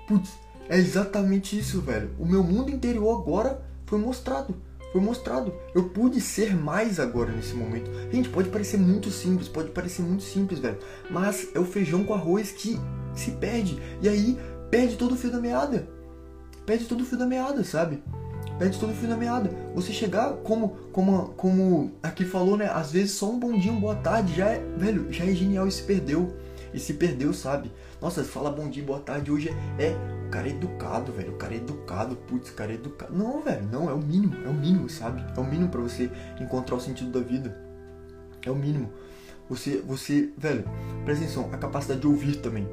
putz, 0.07 0.33
é 0.69 0.77
exatamente 0.77 1.59
isso, 1.59 1.81
velho. 1.81 2.11
O 2.19 2.27
meu 2.27 2.43
mundo 2.43 2.71
interior 2.71 3.21
agora 3.21 3.63
foi 3.87 3.99
mostrado. 3.99 4.57
Foi 4.93 5.01
mostrado. 5.01 5.53
Eu 5.75 5.91
pude 5.91 6.21
ser 6.21 6.55
mais 6.57 6.99
agora 6.99 7.31
nesse 7.31 7.55
momento. 7.55 7.91
Gente, 8.11 8.29
pode 8.29 8.49
parecer 8.49 8.79
muito 8.79 9.11
simples, 9.11 9.49
pode 9.49 9.71
parecer 9.71 10.03
muito 10.03 10.23
simples, 10.23 10.59
velho. 10.59 10.79
Mas 11.11 11.49
é 11.55 11.61
o 11.61 11.65
feijão 11.65 12.05
com 12.05 12.15
arroz 12.15 12.51
que 12.51 12.79
se 13.15 13.33
perde. 13.33 13.81
E 14.03 14.09
aí 14.09 14.39
perde 14.71 14.97
todo 14.97 15.13
o 15.13 15.17
fio 15.17 15.31
da 15.31 15.39
meada. 15.39 15.89
Perde 16.65 16.87
todo 16.87 17.03
o 17.03 17.05
fio 17.05 17.19
da 17.19 17.27
meada, 17.27 17.63
sabe? 17.63 18.03
Perde 18.59 18.79
todo 18.81 18.91
o 18.91 18.95
fio 18.95 19.09
da 19.09 19.17
meada. 19.17 19.51
Você 19.75 19.93
chegar, 19.93 20.33
como, 20.43 20.71
como, 20.93 21.29
como 21.37 21.93
aqui 22.03 22.25
falou, 22.25 22.57
né? 22.57 22.71
Às 22.73 22.91
vezes 22.91 23.13
só 23.13 23.31
um 23.31 23.39
bom 23.39 23.57
dia, 23.57 23.71
uma 23.71 23.81
boa 23.81 23.95
tarde 23.97 24.35
já 24.35 24.49
é, 24.49 24.65
velho, 24.77 25.13
já 25.13 25.25
é 25.25 25.33
genial 25.33 25.69
e 25.69 25.73
se 25.73 25.83
perdeu. 25.83 26.35
E 26.77 26.79
se 26.79 26.93
perdeu, 26.93 27.33
sabe? 27.33 27.73
Nossa, 28.03 28.23
fala 28.23 28.51
bom 28.51 28.69
dia, 28.69 28.85
boa 28.85 29.01
tarde. 29.01 29.33
Hoje 29.33 29.49
é, 29.79 29.83
é 29.83 29.97
o 30.27 30.31
cara 30.31 30.47
é 30.47 30.51
educado, 30.51 31.11
velho. 31.11 31.33
O 31.33 31.37
cara 31.37 31.55
é 31.55 31.57
educado, 31.57 32.15
putz, 32.15 32.51
o 32.51 32.53
cara 32.53 32.71
é 32.71 32.75
educado. 32.75 33.17
Não, 33.17 33.41
velho, 33.41 33.67
não, 33.73 33.89
é 33.89 33.95
o 33.95 33.99
mínimo, 33.99 34.37
é 34.45 34.49
o 34.49 34.53
mínimo, 34.53 34.87
sabe? 34.91 35.25
É 35.35 35.41
o 35.41 35.45
mínimo 35.45 35.71
para 35.71 35.81
você 35.81 36.11
encontrar 36.39 36.77
o 36.77 36.81
sentido 36.81 37.11
da 37.11 37.27
vida. 37.27 37.59
É 38.45 38.51
o 38.51 38.55
mínimo. 38.55 38.93
Você, 39.49 39.79
você, 39.79 40.31
velho, 40.37 40.65
presta 41.07 41.25
atenção, 41.25 41.49
a 41.51 41.57
capacidade 41.57 42.01
de 42.01 42.07
ouvir 42.07 42.37
também. 42.43 42.69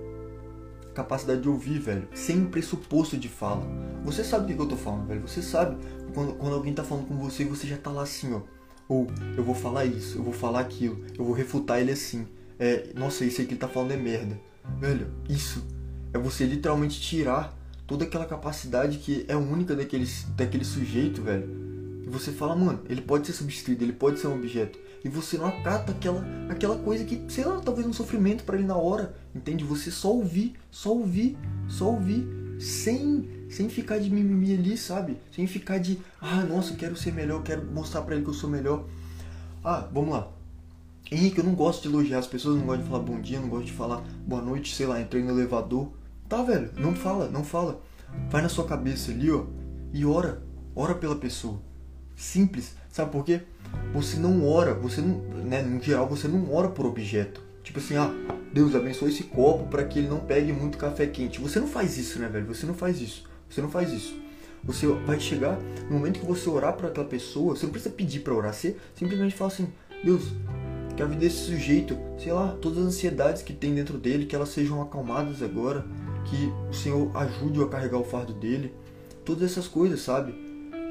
A 0.90 0.94
capacidade 0.94 1.40
de 1.40 1.48
ouvir, 1.48 1.80
velho, 1.80 2.06
sem 2.14 2.44
pressuposto 2.44 3.16
de 3.18 3.30
fala. 3.30 3.66
Você 4.04 4.22
sabe 4.22 4.48
do 4.48 4.54
que 4.54 4.62
eu 4.62 4.68
tô 4.68 4.76
falando, 4.76 5.08
velho. 5.08 5.22
Você 5.22 5.42
sabe 5.42 5.78
quando, 6.14 6.34
quando 6.34 6.56
alguém 6.56 6.74
tá 6.74 6.84
falando 6.84 7.08
com 7.08 7.16
você 7.16 7.46
você 7.46 7.66
já 7.66 7.78
tá 7.78 7.90
lá 7.90 8.04
assim, 8.04 8.34
ó. 8.34 8.42
Ou 8.90 9.08
eu 9.38 9.44
vou 9.46 9.56
falar 9.56 9.86
isso, 9.86 10.18
eu 10.18 10.24
vou 10.24 10.34
falar 10.34 10.60
aquilo, 10.60 11.06
eu 11.18 11.24
vou 11.24 11.34
refutar 11.34 11.80
ele 11.80 11.94
assim. 11.94 12.28
É, 12.60 12.90
nossa, 12.96 13.26
isso 13.26 13.42
aí 13.42 13.48
que 13.48 13.54
ele 13.54 13.60
tá 13.60 13.68
falando 13.68 13.92
é 13.92 13.98
merda. 13.98 14.40
Velho, 14.80 15.08
isso 15.30 15.66
é 16.14 16.18
você 16.18 16.46
literalmente 16.46 17.00
tirar 17.02 17.58
toda 17.86 18.06
aquela 18.06 18.26
capacidade 18.26 18.98
que 19.00 19.26
é 19.28 19.36
única 19.36 19.76
daquele, 19.76 20.08
daquele 20.36 20.64
sujeito, 20.64 21.22
velho. 21.22 21.64
E 22.06 22.10
você 22.10 22.32
fala, 22.32 22.56
mano, 22.56 22.82
ele 22.90 23.02
pode 23.02 23.28
ser 23.28 23.34
substituído, 23.34 23.84
ele 23.84 23.94
pode 23.94 24.20
ser 24.20 24.28
um 24.28 24.36
objeto. 24.36 24.78
E 25.04 25.10
você 25.10 25.38
não 25.38 25.48
acata 25.48 25.92
aquela, 25.92 26.24
aquela 26.50 26.78
coisa 26.78 27.04
que, 27.04 27.22
sei 27.28 27.44
lá, 27.44 27.60
talvez 27.60 27.86
um 27.86 27.94
sofrimento 27.94 28.44
para 28.44 28.58
ele 28.58 28.66
na 28.66 28.76
hora, 28.76 29.16
entende? 29.36 29.64
Você 29.64 29.92
só 29.92 30.14
ouvir, 30.14 30.54
só 30.72 30.94
ouvir, 30.94 31.38
só 31.68 31.90
ouvir, 31.92 32.26
sem, 32.60 33.28
sem 33.50 33.68
ficar 33.70 34.00
de 34.00 34.10
mimimi 34.10 34.54
ali, 34.54 34.78
sabe? 34.78 35.18
Sem 35.34 35.46
ficar 35.48 35.78
de, 35.78 36.00
ah, 36.22 36.44
nossa, 36.44 36.74
quero 36.76 36.96
ser 36.96 37.14
melhor, 37.14 37.44
quero 37.44 37.66
mostrar 37.66 38.02
para 38.04 38.16
ele 38.16 38.24
que 38.24 38.30
eu 38.30 38.34
sou 38.34 38.50
melhor. 38.50 38.86
Ah, 39.64 39.88
vamos 39.92 40.12
lá. 40.12 40.32
Henrique, 41.12 41.38
eu 41.38 41.44
não 41.44 41.54
gosto 41.54 41.84
de 41.84 41.90
elogiar 41.90 42.20
as 42.20 42.28
pessoas, 42.28 42.58
não 42.58 42.66
gosto 42.66 42.84
de 42.84 42.90
falar 42.90 43.04
bom 43.04 43.20
dia, 43.20 43.40
não 43.40 43.50
gosto 43.50 43.66
de 43.66 43.72
falar 43.72 44.04
boa 44.26 44.42
noite, 44.42 44.74
sei 44.74 44.86
lá, 44.86 45.00
entrei 45.00 45.22
no 45.22 45.32
elevador. 45.32 45.92
Tá, 46.28 46.42
velho, 46.42 46.72
não 46.78 46.96
fala, 46.96 47.30
não 47.30 47.44
fala. 47.44 47.82
Vai 48.30 48.42
na 48.42 48.50
sua 48.50 48.66
cabeça 48.66 49.12
ali, 49.12 49.32
ó, 49.32 49.46
e 49.92 50.06
ora. 50.06 50.42
Ora 50.76 50.96
pela 50.96 51.16
pessoa. 51.16 51.62
Simples. 52.16 52.76
Sabe 52.90 53.12
por 53.12 53.24
quê? 53.24 53.42
Você 53.94 54.18
não 54.18 54.48
ora, 54.48 54.74
você 54.74 55.02
não, 55.02 55.20
né, 55.44 55.62
no 55.62 55.82
geral, 55.82 56.08
você 56.08 56.28
não 56.28 56.52
ora 56.54 56.70
por 56.70 56.86
objeto. 56.86 57.42
Tipo 57.64 57.80
assim, 57.80 57.96
ah, 57.96 58.12
Deus 58.52 58.76
abençoe 58.76 59.10
esse 59.10 59.24
copo 59.24 59.68
para 59.68 59.84
que 59.86 60.00
ele 60.00 60.08
não 60.08 60.20
pegue 60.20 60.52
muito 60.52 60.78
café 60.78 61.08
quente. 61.08 61.40
Você 61.40 61.60
não 61.60 61.68
faz 61.68 61.98
isso, 61.98 62.20
né, 62.20 62.28
velho? 62.28 62.46
Você 62.48 62.66
não 62.66 62.74
faz 62.74 63.02
isso. 63.02 63.24
Você 63.50 63.62
não 63.62 63.70
faz 63.70 63.92
isso. 63.92 64.16
Você 64.64 64.88
vai 64.88 65.20
chegar 65.20 65.60
no 65.90 65.98
momento 65.98 66.20
que 66.20 66.26
você 66.26 66.50
orar 66.50 66.74
para 66.74 66.88
aquela 66.88 67.06
pessoa, 67.06 67.56
você 67.56 67.66
não 67.66 67.74
precisa 67.74 67.94
pedir 67.94 68.22
para 68.22 68.34
orar, 68.34 68.54
você 68.54 68.78
simplesmente 68.96 69.36
fala 69.36 69.52
assim: 69.52 69.68
Deus, 70.04 70.24
que 70.96 71.02
a 71.02 71.06
vida 71.06 71.22
desse 71.22 71.38
sujeito, 71.38 71.98
sei 72.18 72.32
lá, 72.32 72.56
todas 72.62 72.80
as 72.80 72.86
ansiedades 72.86 73.42
que 73.42 73.54
tem 73.54 73.74
dentro 73.74 73.98
dele, 73.98 74.26
que 74.26 74.36
elas 74.36 74.50
sejam 74.50 74.82
acalmadas 74.82 75.42
agora, 75.42 75.86
que 76.26 76.52
o 76.70 76.74
Senhor 76.74 77.12
ajude 77.16 77.62
a 77.62 77.68
carregar 77.68 77.98
o 77.98 78.04
fardo 78.04 78.34
dele, 78.34 78.74
todas 79.26 79.44
essas 79.44 79.68
coisas, 79.68 80.02
sabe? 80.02 80.34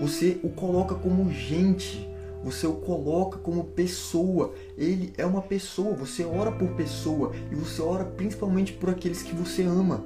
Você 0.00 0.40
o 0.42 0.50
coloca 0.50 0.94
como 0.94 1.30
gente, 1.30 2.08
você 2.42 2.66
o 2.66 2.74
coloca 2.74 3.38
como 3.38 3.64
pessoa. 3.64 4.52
Ele 4.76 5.12
é 5.16 5.24
uma 5.24 5.42
pessoa, 5.42 5.94
você 5.94 6.24
ora 6.24 6.50
por 6.50 6.70
pessoa 6.70 7.32
e 7.50 7.54
você 7.54 7.80
ora 7.80 8.04
principalmente 8.04 8.72
por 8.72 8.90
aqueles 8.90 9.22
que 9.22 9.34
você 9.34 9.62
ama. 9.62 10.04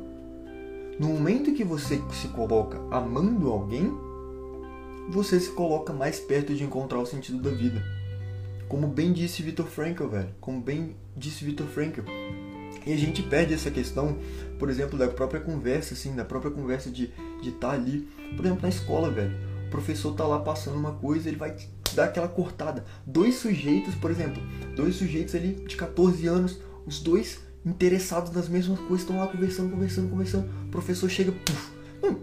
No 0.98 1.08
momento 1.08 1.54
que 1.54 1.64
você 1.64 2.00
se 2.12 2.28
coloca 2.28 2.80
amando 2.90 3.50
alguém, 3.50 3.92
você 5.10 5.38
se 5.38 5.50
coloca 5.50 5.92
mais 5.92 6.18
perto 6.18 6.54
de 6.54 6.64
encontrar 6.64 6.98
o 6.98 7.06
sentido 7.06 7.38
da 7.38 7.50
vida. 7.50 7.95
Como 8.68 8.88
bem 8.88 9.12
disse 9.12 9.42
Viktor 9.42 9.66
Frankl, 9.66 10.06
velho. 10.06 10.28
Como 10.40 10.60
bem 10.60 10.96
disse 11.16 11.44
Viktor 11.44 11.66
Frankl. 11.66 12.02
E 12.84 12.92
a 12.92 12.96
gente 12.96 13.22
perde 13.22 13.52
essa 13.52 13.70
questão, 13.70 14.16
por 14.58 14.70
exemplo, 14.70 14.98
da 14.98 15.08
própria 15.08 15.40
conversa, 15.40 15.94
assim, 15.94 16.14
da 16.14 16.24
própria 16.24 16.50
conversa 16.52 16.90
de 16.90 17.04
estar 17.04 17.42
de 17.42 17.50
tá 17.52 17.70
ali, 17.70 18.08
por 18.36 18.44
exemplo, 18.44 18.62
na 18.62 18.68
escola, 18.68 19.10
velho. 19.10 19.36
O 19.66 19.70
professor 19.70 20.14
tá 20.14 20.24
lá 20.24 20.38
passando 20.38 20.76
uma 20.76 20.92
coisa, 20.92 21.28
ele 21.28 21.36
vai 21.36 21.56
dar 21.94 22.04
aquela 22.04 22.28
cortada. 22.28 22.84
Dois 23.04 23.36
sujeitos, 23.36 23.94
por 23.96 24.10
exemplo, 24.10 24.40
dois 24.76 24.94
sujeitos 24.94 25.34
ali 25.34 25.54
de 25.66 25.76
14 25.76 26.26
anos, 26.28 26.60
os 26.86 27.00
dois 27.00 27.40
interessados 27.64 28.30
nas 28.30 28.48
mesmas 28.48 28.78
coisas, 28.78 29.00
estão 29.00 29.18
lá 29.18 29.26
conversando, 29.26 29.70
conversando, 29.70 30.08
conversando. 30.08 30.48
O 30.66 30.70
professor 30.70 31.10
chega, 31.10 31.32
puf, 31.32 31.72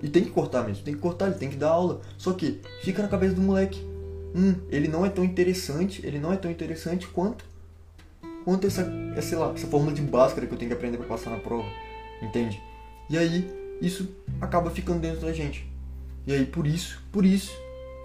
e 0.02 0.08
tem 0.08 0.24
que 0.24 0.30
cortar 0.30 0.66
mesmo, 0.66 0.84
tem 0.84 0.94
que 0.94 1.00
cortar, 1.00 1.28
ele 1.28 1.36
tem 1.36 1.50
que 1.50 1.58
dar 1.58 1.70
aula. 1.70 2.02
Só 2.18 2.32
que 2.32 2.62
fica 2.84 3.02
na 3.02 3.10
cabeça 3.10 3.34
do 3.34 3.42
moleque. 3.42 3.93
Hum, 4.36 4.56
ele 4.70 4.88
não 4.88 5.06
é 5.06 5.10
tão 5.10 5.24
interessante, 5.24 6.06
ele 6.06 6.20
não 6.20 6.34
é 6.34 6.38
tão 6.38 6.50
interessante 6.50 7.08
quanto 7.08 7.46
quanto 8.44 8.68
essa, 8.68 8.92
essa, 9.16 9.38
lá, 9.38 9.54
essa 9.54 9.68
fórmula 9.68 9.94
de 9.94 10.02
Bhaskara 10.02 10.46
que 10.46 10.54
eu 10.54 10.58
tenho 10.58 10.70
que 10.70 10.76
aprender 10.76 10.98
para 10.98 11.08
passar 11.08 11.30
na 11.30 11.38
prova, 11.38 11.68
entende? 12.22 12.62
E 13.10 13.18
aí 13.18 13.50
isso 13.82 14.10
acaba 14.40 14.70
ficando 14.70 15.00
dentro 15.00 15.22
da 15.22 15.34
gente. 15.34 15.68
E 16.26 16.34
aí 16.34 16.46
por 16.46 16.68
isso, 16.68 17.02
por 17.12 17.26
isso, 17.26 17.52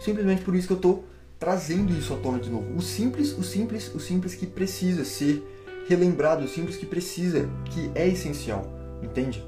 simplesmente 0.00 0.42
por 0.42 0.54
isso 0.54 0.66
que 0.66 0.72
eu 0.72 0.78
tô 0.78 1.02
trazendo 1.38 1.92
isso 1.96 2.12
à 2.12 2.16
tona 2.16 2.38
de 2.38 2.50
novo. 2.50 2.76
O 2.76 2.82
simples, 2.82 3.36
o 3.36 3.42
simples, 3.42 3.92
o 3.94 4.00
simples 4.00 4.34
que 4.34 4.46
precisa 4.46 5.04
ser 5.04 5.42
relembrado, 5.88 6.44
o 6.44 6.48
simples 6.48 6.76
que 6.76 6.86
precisa, 6.86 7.48
que 7.70 7.90
é 7.94 8.06
essencial, 8.06 8.66
entende? 9.02 9.44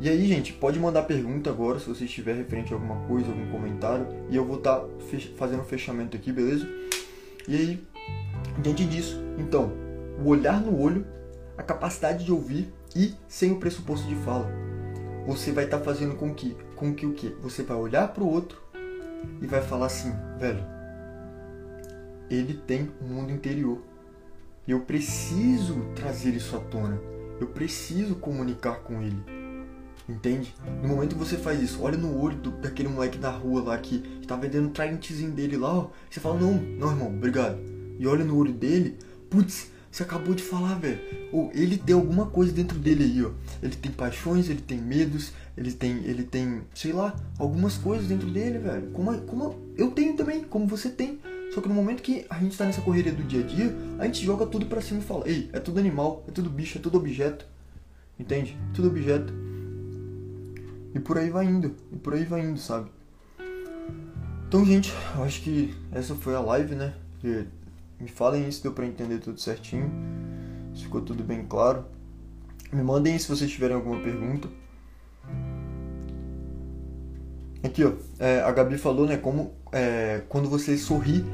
E 0.00 0.08
aí, 0.08 0.28
gente, 0.28 0.52
pode 0.52 0.78
mandar 0.78 1.02
pergunta 1.02 1.50
agora 1.50 1.80
se 1.80 1.88
você 1.88 2.04
estiver 2.04 2.36
referente 2.36 2.72
a 2.72 2.76
alguma 2.76 3.04
coisa, 3.08 3.28
algum 3.28 3.50
comentário, 3.50 4.06
e 4.30 4.36
eu 4.36 4.44
vou 4.44 4.58
estar 4.58 4.78
tá 4.78 4.86
fazendo 5.36 5.62
um 5.62 5.64
fechamento 5.64 6.16
aqui, 6.16 6.30
beleza? 6.30 6.68
E 7.48 7.56
aí, 7.56 7.88
diante 8.62 8.84
disso, 8.84 9.20
então, 9.36 9.72
o 10.24 10.28
olhar 10.28 10.60
no 10.60 10.80
olho, 10.80 11.04
a 11.56 11.64
capacidade 11.64 12.24
de 12.24 12.30
ouvir 12.30 12.72
e 12.94 13.12
sem 13.26 13.50
o 13.50 13.56
pressuposto 13.56 14.06
de 14.06 14.14
fala. 14.16 14.48
Você 15.26 15.50
vai 15.50 15.64
estar 15.64 15.78
tá 15.78 15.84
fazendo 15.84 16.14
com 16.14 16.32
que, 16.32 16.56
com 16.76 16.94
que 16.94 17.04
o 17.04 17.12
que? 17.12 17.30
Você 17.42 17.64
vai 17.64 17.76
olhar 17.76 18.06
para 18.08 18.22
o 18.22 18.30
outro 18.30 18.62
e 19.42 19.46
vai 19.48 19.60
falar 19.60 19.86
assim, 19.86 20.12
velho, 20.38 20.64
ele 22.30 22.54
tem 22.54 22.88
um 23.02 23.14
mundo 23.14 23.32
interior. 23.32 23.82
Eu 24.66 24.80
preciso 24.82 25.74
trazer 25.96 26.34
isso 26.34 26.54
à 26.54 26.60
tona. 26.60 27.00
Eu 27.40 27.48
preciso 27.48 28.14
comunicar 28.14 28.80
com 28.80 29.02
ele. 29.02 29.37
Entende? 30.08 30.54
No 30.82 30.88
momento 30.88 31.14
que 31.14 31.18
você 31.18 31.36
faz 31.36 31.62
isso, 31.62 31.82
olha 31.82 31.98
no 31.98 32.18
olho 32.18 32.36
do, 32.36 32.50
daquele 32.50 32.88
moleque 32.88 33.18
da 33.18 33.30
rua 33.30 33.62
lá 33.62 33.78
que, 33.78 33.98
tá 34.26 34.36
vendendo 34.36 34.68
o 34.68 35.30
dele 35.30 35.56
lá, 35.56 35.74
ó. 35.74 35.90
Você 36.10 36.18
fala, 36.18 36.40
não, 36.40 36.54
não, 36.54 36.90
irmão, 36.90 37.08
obrigado. 37.08 37.58
E 37.98 38.06
olha 38.06 38.24
no 38.24 38.36
olho 38.36 38.52
dele, 38.52 38.96
putz, 39.28 39.70
você 39.90 40.02
acabou 40.02 40.34
de 40.34 40.42
falar, 40.42 40.78
velho. 40.78 40.98
Ou 41.30 41.50
ele 41.52 41.76
tem 41.76 41.94
alguma 41.94 42.26
coisa 42.26 42.52
dentro 42.52 42.78
dele 42.78 43.04
aí, 43.04 43.24
ó. 43.24 43.32
Ele 43.62 43.76
tem 43.76 43.92
paixões, 43.92 44.48
ele 44.48 44.62
tem 44.62 44.78
medos, 44.78 45.32
ele 45.56 45.72
tem, 45.72 46.04
ele 46.04 46.22
tem, 46.22 46.62
sei 46.74 46.92
lá, 46.92 47.14
algumas 47.38 47.76
coisas 47.76 48.06
dentro 48.06 48.30
dele, 48.30 48.58
velho. 48.58 48.90
Como, 48.92 49.18
como 49.22 49.58
eu 49.76 49.90
tenho 49.90 50.16
também, 50.16 50.42
como 50.44 50.66
você 50.66 50.88
tem. 50.88 51.18
Só 51.52 51.60
que 51.60 51.68
no 51.68 51.74
momento 51.74 52.02
que 52.02 52.24
a 52.30 52.38
gente 52.38 52.56
tá 52.56 52.64
nessa 52.64 52.80
correria 52.80 53.12
do 53.12 53.22
dia 53.22 53.40
a 53.40 53.46
dia, 53.46 53.76
a 53.98 54.04
gente 54.04 54.24
joga 54.24 54.46
tudo 54.46 54.66
pra 54.66 54.80
cima 54.80 55.00
e 55.00 55.04
fala, 55.04 55.28
ei, 55.28 55.50
é 55.52 55.60
tudo 55.60 55.78
animal, 55.78 56.24
é 56.28 56.30
tudo 56.30 56.48
bicho, 56.48 56.78
é 56.78 56.80
tudo 56.80 56.96
objeto. 56.96 57.46
Entende? 58.18 58.56
Tudo 58.74 58.88
objeto. 58.88 59.47
E 60.94 61.00
por 61.00 61.18
aí 61.18 61.30
vai 61.30 61.44
indo. 61.44 61.74
E 61.92 61.96
por 61.96 62.14
aí 62.14 62.24
vai 62.24 62.40
indo, 62.40 62.58
sabe? 62.58 62.90
Então, 64.46 64.64
gente, 64.64 64.92
eu 65.16 65.24
acho 65.24 65.42
que 65.42 65.74
essa 65.92 66.14
foi 66.14 66.34
a 66.34 66.40
live, 66.40 66.74
né? 66.74 66.94
Me 68.00 68.08
falem 68.08 68.50
se 68.50 68.62
deu 68.62 68.72
pra 68.72 68.86
entender 68.86 69.18
tudo 69.18 69.40
certinho. 69.40 69.90
Se 70.74 70.84
ficou 70.84 71.00
tudo 71.02 71.22
bem 71.22 71.44
claro. 71.44 71.84
Me 72.72 72.82
mandem 72.82 73.18
se 73.18 73.28
vocês 73.28 73.50
tiverem 73.50 73.76
alguma 73.76 74.00
pergunta. 74.00 74.48
Aqui, 77.62 77.84
ó. 77.84 77.92
É, 78.18 78.40
a 78.40 78.50
Gabi 78.52 78.78
falou, 78.78 79.06
né? 79.06 79.16
Como 79.16 79.52
é, 79.72 80.22
quando 80.28 80.48
você 80.48 80.78
sorri 80.78 81.24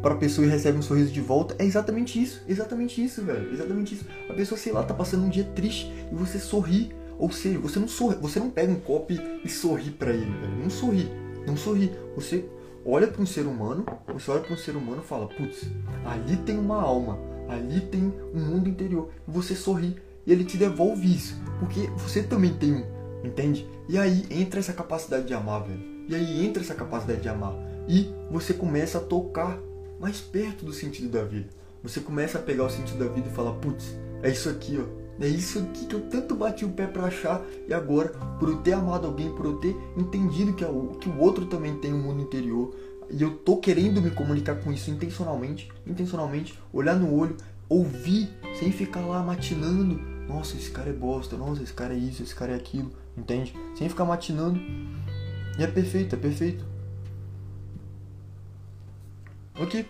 para 0.00 0.14
a 0.14 0.16
pessoa 0.16 0.46
e 0.46 0.50
recebe 0.50 0.78
um 0.78 0.82
sorriso 0.82 1.12
de 1.12 1.20
volta. 1.20 1.54
É 1.58 1.64
exatamente 1.64 2.22
isso. 2.22 2.42
Exatamente 2.48 3.04
isso, 3.04 3.22
velho. 3.22 3.52
Exatamente 3.52 3.94
isso. 3.94 4.06
A 4.30 4.34
pessoa, 4.34 4.58
sei 4.58 4.72
lá, 4.72 4.82
tá 4.82 4.94
passando 4.94 5.24
um 5.24 5.28
dia 5.28 5.44
triste 5.44 5.92
e 6.10 6.14
você 6.14 6.38
sorri. 6.38 6.94
Ou 7.18 7.30
seja, 7.30 7.58
você 7.58 7.78
não 7.78 7.88
sorri, 7.88 8.16
você 8.20 8.38
não 8.38 8.50
pega 8.50 8.72
um 8.72 8.80
copo 8.80 9.12
e 9.12 9.48
sorri 9.48 9.90
para 9.90 10.12
ele, 10.12 10.24
velho. 10.24 10.62
Não 10.62 10.70
sorri. 10.70 11.10
Não 11.46 11.56
sorri. 11.56 11.92
Você 12.14 12.44
olha 12.84 13.06
para 13.06 13.22
um 13.22 13.26
ser 13.26 13.46
humano, 13.46 13.84
você 14.12 14.30
olha 14.30 14.40
para 14.40 14.54
um 14.54 14.56
ser 14.56 14.76
humano 14.76 15.02
e 15.04 15.06
fala, 15.06 15.28
putz, 15.28 15.66
ali 16.04 16.36
tem 16.38 16.58
uma 16.58 16.80
alma, 16.80 17.18
ali 17.48 17.80
tem 17.80 18.12
um 18.34 18.40
mundo 18.40 18.68
interior. 18.68 19.10
E 19.26 19.30
você 19.30 19.54
sorri 19.54 19.96
e 20.26 20.32
ele 20.32 20.44
te 20.44 20.56
devolve 20.56 21.12
isso, 21.12 21.36
porque 21.58 21.88
você 21.96 22.22
também 22.22 22.54
tem 22.54 22.72
um, 22.72 22.84
entende? 23.24 23.68
E 23.88 23.98
aí 23.98 24.26
entra 24.30 24.60
essa 24.60 24.72
capacidade 24.72 25.26
de 25.26 25.34
amar, 25.34 25.64
velho. 25.64 25.80
E 26.08 26.14
aí 26.14 26.44
entra 26.44 26.62
essa 26.62 26.74
capacidade 26.74 27.20
de 27.20 27.28
amar. 27.28 27.54
E 27.88 28.12
você 28.30 28.52
começa 28.54 28.98
a 28.98 29.00
tocar 29.00 29.58
mais 30.00 30.20
perto 30.20 30.64
do 30.64 30.72
sentido 30.72 31.08
da 31.08 31.24
vida. 31.24 31.48
Você 31.82 32.00
começa 32.00 32.38
a 32.38 32.42
pegar 32.42 32.64
o 32.64 32.70
sentido 32.70 32.98
da 33.04 33.12
vida 33.12 33.28
e 33.28 33.32
falar, 33.32 33.52
putz, 33.54 33.96
é 34.22 34.30
isso 34.30 34.48
aqui, 34.48 34.78
ó. 34.80 35.01
É 35.20 35.28
isso 35.28 35.64
que 35.66 35.92
eu 35.94 36.00
tanto 36.00 36.34
bati 36.34 36.64
o 36.64 36.70
pé 36.70 36.86
para 36.86 37.04
achar 37.04 37.42
e 37.68 37.72
agora, 37.72 38.08
por 38.38 38.48
eu 38.48 38.56
ter 38.58 38.72
amado 38.72 39.06
alguém, 39.06 39.32
por 39.34 39.44
eu 39.46 39.58
ter 39.58 39.76
entendido 39.96 40.54
que, 40.54 40.64
o, 40.64 40.96
que 41.00 41.08
o 41.08 41.18
outro 41.18 41.46
também 41.46 41.76
tem 41.76 41.92
um 41.92 42.02
mundo 42.02 42.22
interior 42.22 42.74
e 43.10 43.22
eu 43.22 43.36
tô 43.36 43.58
querendo 43.58 44.00
me 44.00 44.10
comunicar 44.10 44.56
com 44.56 44.72
isso 44.72 44.90
intencionalmente, 44.90 45.70
intencionalmente, 45.86 46.58
olhar 46.72 46.96
no 46.96 47.14
olho, 47.14 47.36
ouvir, 47.68 48.30
sem 48.58 48.72
ficar 48.72 49.00
lá 49.00 49.22
matinando, 49.22 50.00
nossa, 50.26 50.56
esse 50.56 50.70
cara 50.70 50.90
é 50.90 50.92
bosta, 50.92 51.36
nossa, 51.36 51.62
esse 51.62 51.72
cara 51.72 51.94
é 51.94 51.98
isso, 51.98 52.22
esse 52.22 52.34
cara 52.34 52.52
é 52.52 52.56
aquilo, 52.56 52.90
entende? 53.16 53.54
Sem 53.76 53.88
ficar 53.88 54.04
matinando. 54.04 54.58
E 55.58 55.62
é 55.62 55.66
perfeito, 55.66 56.14
é 56.14 56.18
perfeito. 56.18 56.64
Ok, 59.60 59.86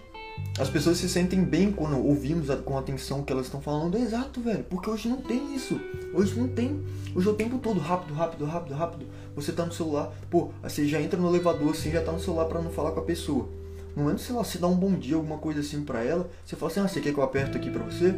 as 0.58 0.68
pessoas 0.68 0.98
se 0.98 1.08
sentem 1.08 1.42
bem 1.42 1.72
quando 1.72 1.96
ouvimos 2.04 2.48
com 2.64 2.76
atenção 2.76 3.20
o 3.20 3.24
que 3.24 3.32
elas 3.32 3.46
estão 3.46 3.60
falando. 3.60 3.96
Exato, 3.96 4.40
velho. 4.40 4.64
Porque 4.64 4.90
hoje 4.90 5.08
não 5.08 5.16
tem 5.16 5.54
isso. 5.54 5.80
Hoje 6.12 6.38
não 6.38 6.46
tem. 6.46 6.84
Hoje 7.14 7.26
é 7.26 7.30
o 7.30 7.34
tempo 7.34 7.58
todo 7.58 7.80
rápido, 7.80 8.12
rápido, 8.12 8.44
rápido, 8.44 8.74
rápido. 8.74 9.06
Você 9.34 9.50
tá 9.52 9.64
no 9.64 9.72
celular, 9.72 10.12
pô, 10.30 10.50
você 10.62 10.86
já 10.86 11.00
entra 11.00 11.18
no 11.18 11.28
elevador, 11.28 11.74
você 11.74 11.90
já 11.90 12.02
tá 12.02 12.12
no 12.12 12.20
celular 12.20 12.44
para 12.44 12.60
não 12.60 12.70
falar 12.70 12.92
com 12.92 13.00
a 13.00 13.04
pessoa. 13.04 13.48
No 13.96 14.04
momento, 14.04 14.20
sei 14.20 14.34
lá, 14.34 14.44
você 14.44 14.58
dá 14.58 14.66
um 14.66 14.76
bom 14.76 14.92
dia, 14.92 15.16
alguma 15.16 15.38
coisa 15.38 15.60
assim 15.60 15.84
para 15.84 16.02
ela, 16.02 16.28
você 16.44 16.56
fala 16.56 16.70
assim, 16.70 16.80
ah, 16.80 16.88
você 16.88 17.00
quer 17.00 17.12
que 17.12 17.18
eu 17.18 17.24
aperto 17.24 17.56
aqui 17.56 17.70
para 17.70 17.82
você? 17.84 18.14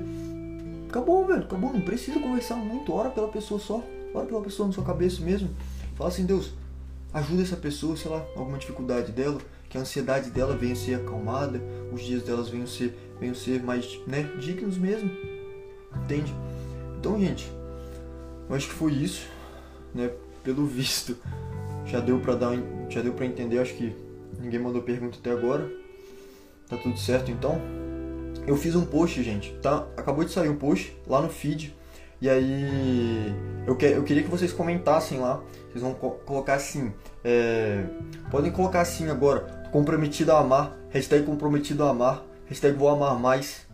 Acabou, 0.89 1.27
velho, 1.27 1.43
acabou. 1.43 1.73
Não 1.73 1.81
precisa 1.81 2.19
conversar 2.19 2.57
muito. 2.57 2.93
Ora 2.93 3.11
pela 3.11 3.29
pessoa 3.29 3.61
só. 3.61 3.83
Ora 4.13 4.27
pela 4.27 4.41
pessoa 4.43 4.67
na 4.67 4.73
sua 4.73 4.85
cabeça 4.85 5.21
mesmo. 5.23 5.51
Fala 5.97 6.11
assim, 6.11 6.27
Deus, 6.27 6.53
ajuda 7.13 7.43
essa 7.43 7.57
pessoa, 7.57 7.97
sei 7.97 8.11
lá, 8.11 8.25
alguma 8.37 8.59
dificuldade 8.59 9.13
dela 9.13 9.39
que 9.75 9.79
a 9.79 9.81
ansiedade 9.81 10.31
dela 10.31 10.57
venha 10.57 10.77
ser 10.77 10.95
acalmada, 10.95 11.61
os 11.93 12.01
dias 12.01 12.23
delas 12.23 12.49
venham 12.49 12.65
ser, 12.65 12.97
venham 13.19 13.35
ser 13.35 13.61
mais 13.61 14.01
né, 14.07 14.23
dignos 14.39 14.79
mesmo. 14.79 15.11
Entende? 16.05 16.33
Então, 16.97 17.19
gente, 17.19 17.53
eu 18.49 18.55
acho 18.55 18.69
que 18.69 18.75
foi 18.75 18.93
isso, 18.93 19.27
né? 19.93 20.13
Pelo 20.45 20.65
visto, 20.65 21.17
já 21.87 21.99
deu 21.99 22.21
para 22.21 22.37
dar, 22.37 22.53
já 22.89 23.03
deu 23.03 23.15
para 23.15 23.27
entender. 23.27 23.59
Acho 23.59 23.75
que 23.75 23.93
ninguém 24.39 24.61
mandou 24.61 24.81
pergunta 24.81 25.19
até 25.19 25.33
agora. 25.33 25.69
Tá 26.69 26.77
tudo 26.77 26.97
certo 26.97 27.33
então? 27.33 27.61
Eu 28.47 28.57
fiz 28.57 28.77
um 28.77 28.85
post, 28.85 29.21
gente, 29.25 29.55
tá? 29.61 29.89
Acabou 29.97 30.25
de 30.25 30.31
sair 30.31 30.51
um 30.51 30.57
post 30.57 30.97
lá 31.05 31.21
no 31.21 31.29
feed. 31.29 31.75
E 32.21 32.31
aí 32.31 33.35
eu, 33.67 33.75
que, 33.75 33.87
eu 33.87 34.05
queria 34.05 34.23
que 34.23 34.31
vocês 34.31 34.53
comentassem 34.53 35.19
lá. 35.19 35.43
Vocês 35.73 35.83
vão 35.83 35.95
co 35.95 36.13
colocar 36.25 36.55
assim. 36.55 36.93
É, 37.25 37.85
podem 38.31 38.53
colocar 38.53 38.81
assim 38.81 39.11
agora 39.11 39.54
comprometido 39.75 40.31
a 40.31 40.39
amar, 40.39 40.79
hashtag 40.89 41.27
comprometido 41.27 41.83
a 41.83 41.91
amar, 41.91 42.25
hashtag 42.47 42.79
vou 42.79 42.89
amar 42.89 43.19
mais, 43.19 43.67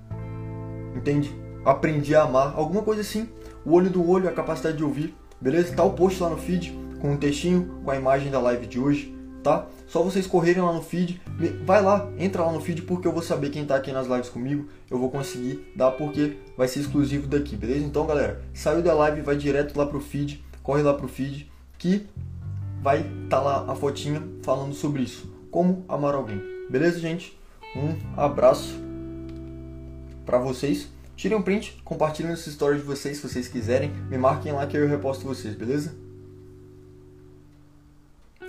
entende? 0.96 1.30
Aprendi 1.62 2.14
a 2.14 2.22
amar, 2.22 2.54
alguma 2.56 2.80
coisa 2.80 3.02
assim. 3.02 3.28
O 3.66 3.74
olho 3.74 3.90
do 3.90 4.08
olho, 4.08 4.26
a 4.26 4.32
capacidade 4.32 4.78
de 4.78 4.82
ouvir, 4.82 5.14
beleza? 5.38 5.76
Tá 5.76 5.84
o 5.84 5.92
post 5.92 6.22
lá 6.22 6.30
no 6.30 6.38
feed, 6.38 6.72
com 7.02 7.12
um 7.12 7.18
textinho, 7.18 7.82
com 7.84 7.90
a 7.90 7.96
imagem 7.96 8.30
da 8.30 8.40
live 8.40 8.66
de 8.66 8.80
hoje, 8.80 9.14
tá? 9.42 9.66
Só 9.86 10.02
vocês 10.02 10.26
correrem 10.26 10.62
lá 10.62 10.72
no 10.72 10.80
feed, 10.80 11.20
vai 11.66 11.82
lá, 11.82 12.10
entra 12.16 12.44
lá 12.44 12.52
no 12.52 12.62
feed 12.62 12.80
porque 12.80 13.06
eu 13.06 13.12
vou 13.12 13.22
saber 13.22 13.50
quem 13.50 13.66
tá 13.66 13.76
aqui 13.76 13.92
nas 13.92 14.06
lives 14.06 14.30
comigo, 14.30 14.68
eu 14.90 14.98
vou 14.98 15.10
conseguir 15.10 15.70
dar 15.76 15.90
porque 15.90 16.38
vai 16.56 16.66
ser 16.66 16.80
exclusivo 16.80 17.26
daqui, 17.26 17.54
beleza? 17.54 17.84
Então, 17.84 18.06
galera, 18.06 18.40
saiu 18.54 18.80
da 18.80 18.94
live, 18.94 19.20
vai 19.20 19.36
direto 19.36 19.76
lá 19.76 19.84
pro 19.84 20.00
feed, 20.00 20.42
corre 20.62 20.80
lá 20.80 20.94
pro 20.94 21.06
feed 21.06 21.52
que 21.76 22.06
vai 22.80 23.04
tá 23.28 23.38
lá 23.38 23.70
a 23.70 23.74
fotinha 23.74 24.22
falando 24.42 24.72
sobre 24.72 25.02
isso 25.02 25.29
como 25.50 25.84
amar 25.88 26.14
alguém. 26.14 26.40
Beleza, 26.70 26.98
gente? 26.98 27.38
Um 27.76 27.94
abraço 28.16 28.74
para 30.24 30.38
vocês. 30.38 30.88
Tirem 31.16 31.36
um 31.36 31.42
print, 31.42 31.80
compartilhem 31.84 32.32
essa 32.32 32.48
história 32.48 32.78
de 32.78 32.84
vocês 32.84 33.18
se 33.18 33.28
vocês 33.28 33.48
quiserem. 33.48 33.90
Me 34.08 34.16
marquem 34.16 34.52
lá 34.52 34.66
que 34.66 34.76
eu 34.76 34.88
reposto 34.88 35.24
vocês, 35.24 35.54
beleza? 35.54 35.94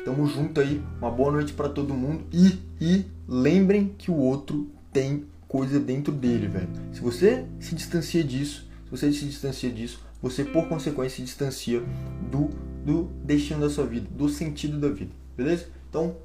Tamo 0.05 0.25
junto 0.27 0.61
aí. 0.61 0.81
Uma 0.99 1.11
boa 1.11 1.31
noite 1.31 1.53
para 1.53 1.69
todo 1.69 1.93
mundo. 1.93 2.23
E, 2.31 2.59
e 2.79 3.05
lembrem 3.27 3.93
que 3.97 4.09
o 4.09 4.15
outro 4.15 4.69
tem 4.93 5.25
coisa 5.47 5.79
dentro 5.79 6.13
dele, 6.13 6.47
velho. 6.47 6.69
Se 6.93 7.01
você 7.01 7.45
se 7.59 7.75
distancia 7.75 8.23
disso, 8.23 8.67
se 8.85 8.91
você 8.91 9.11
se 9.11 9.25
distancia 9.25 9.69
disso, 9.69 10.01
você 10.21 10.45
por 10.45 10.67
consequência 10.69 11.17
se 11.17 11.23
distancia 11.23 11.83
do, 12.31 12.49
do 12.85 13.03
destino 13.23 13.59
da 13.59 13.69
sua 13.69 13.85
vida, 13.85 14.07
do 14.11 14.29
sentido 14.29 14.79
da 14.79 14.87
vida, 14.87 15.11
beleza? 15.35 15.67
Então, 15.89 16.15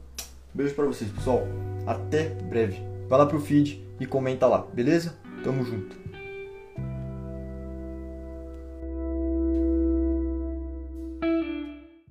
Beijo 0.56 0.74
para 0.74 0.86
vocês, 0.86 1.10
pessoal. 1.10 1.46
Até 1.86 2.30
breve. 2.30 2.78
Vai 3.10 3.18
lá 3.18 3.26
pro 3.26 3.38
feed 3.38 3.86
e 4.00 4.06
comenta 4.06 4.46
lá, 4.46 4.66
beleza? 4.72 5.14
Tamo 5.44 5.62
junto. 5.62 5.94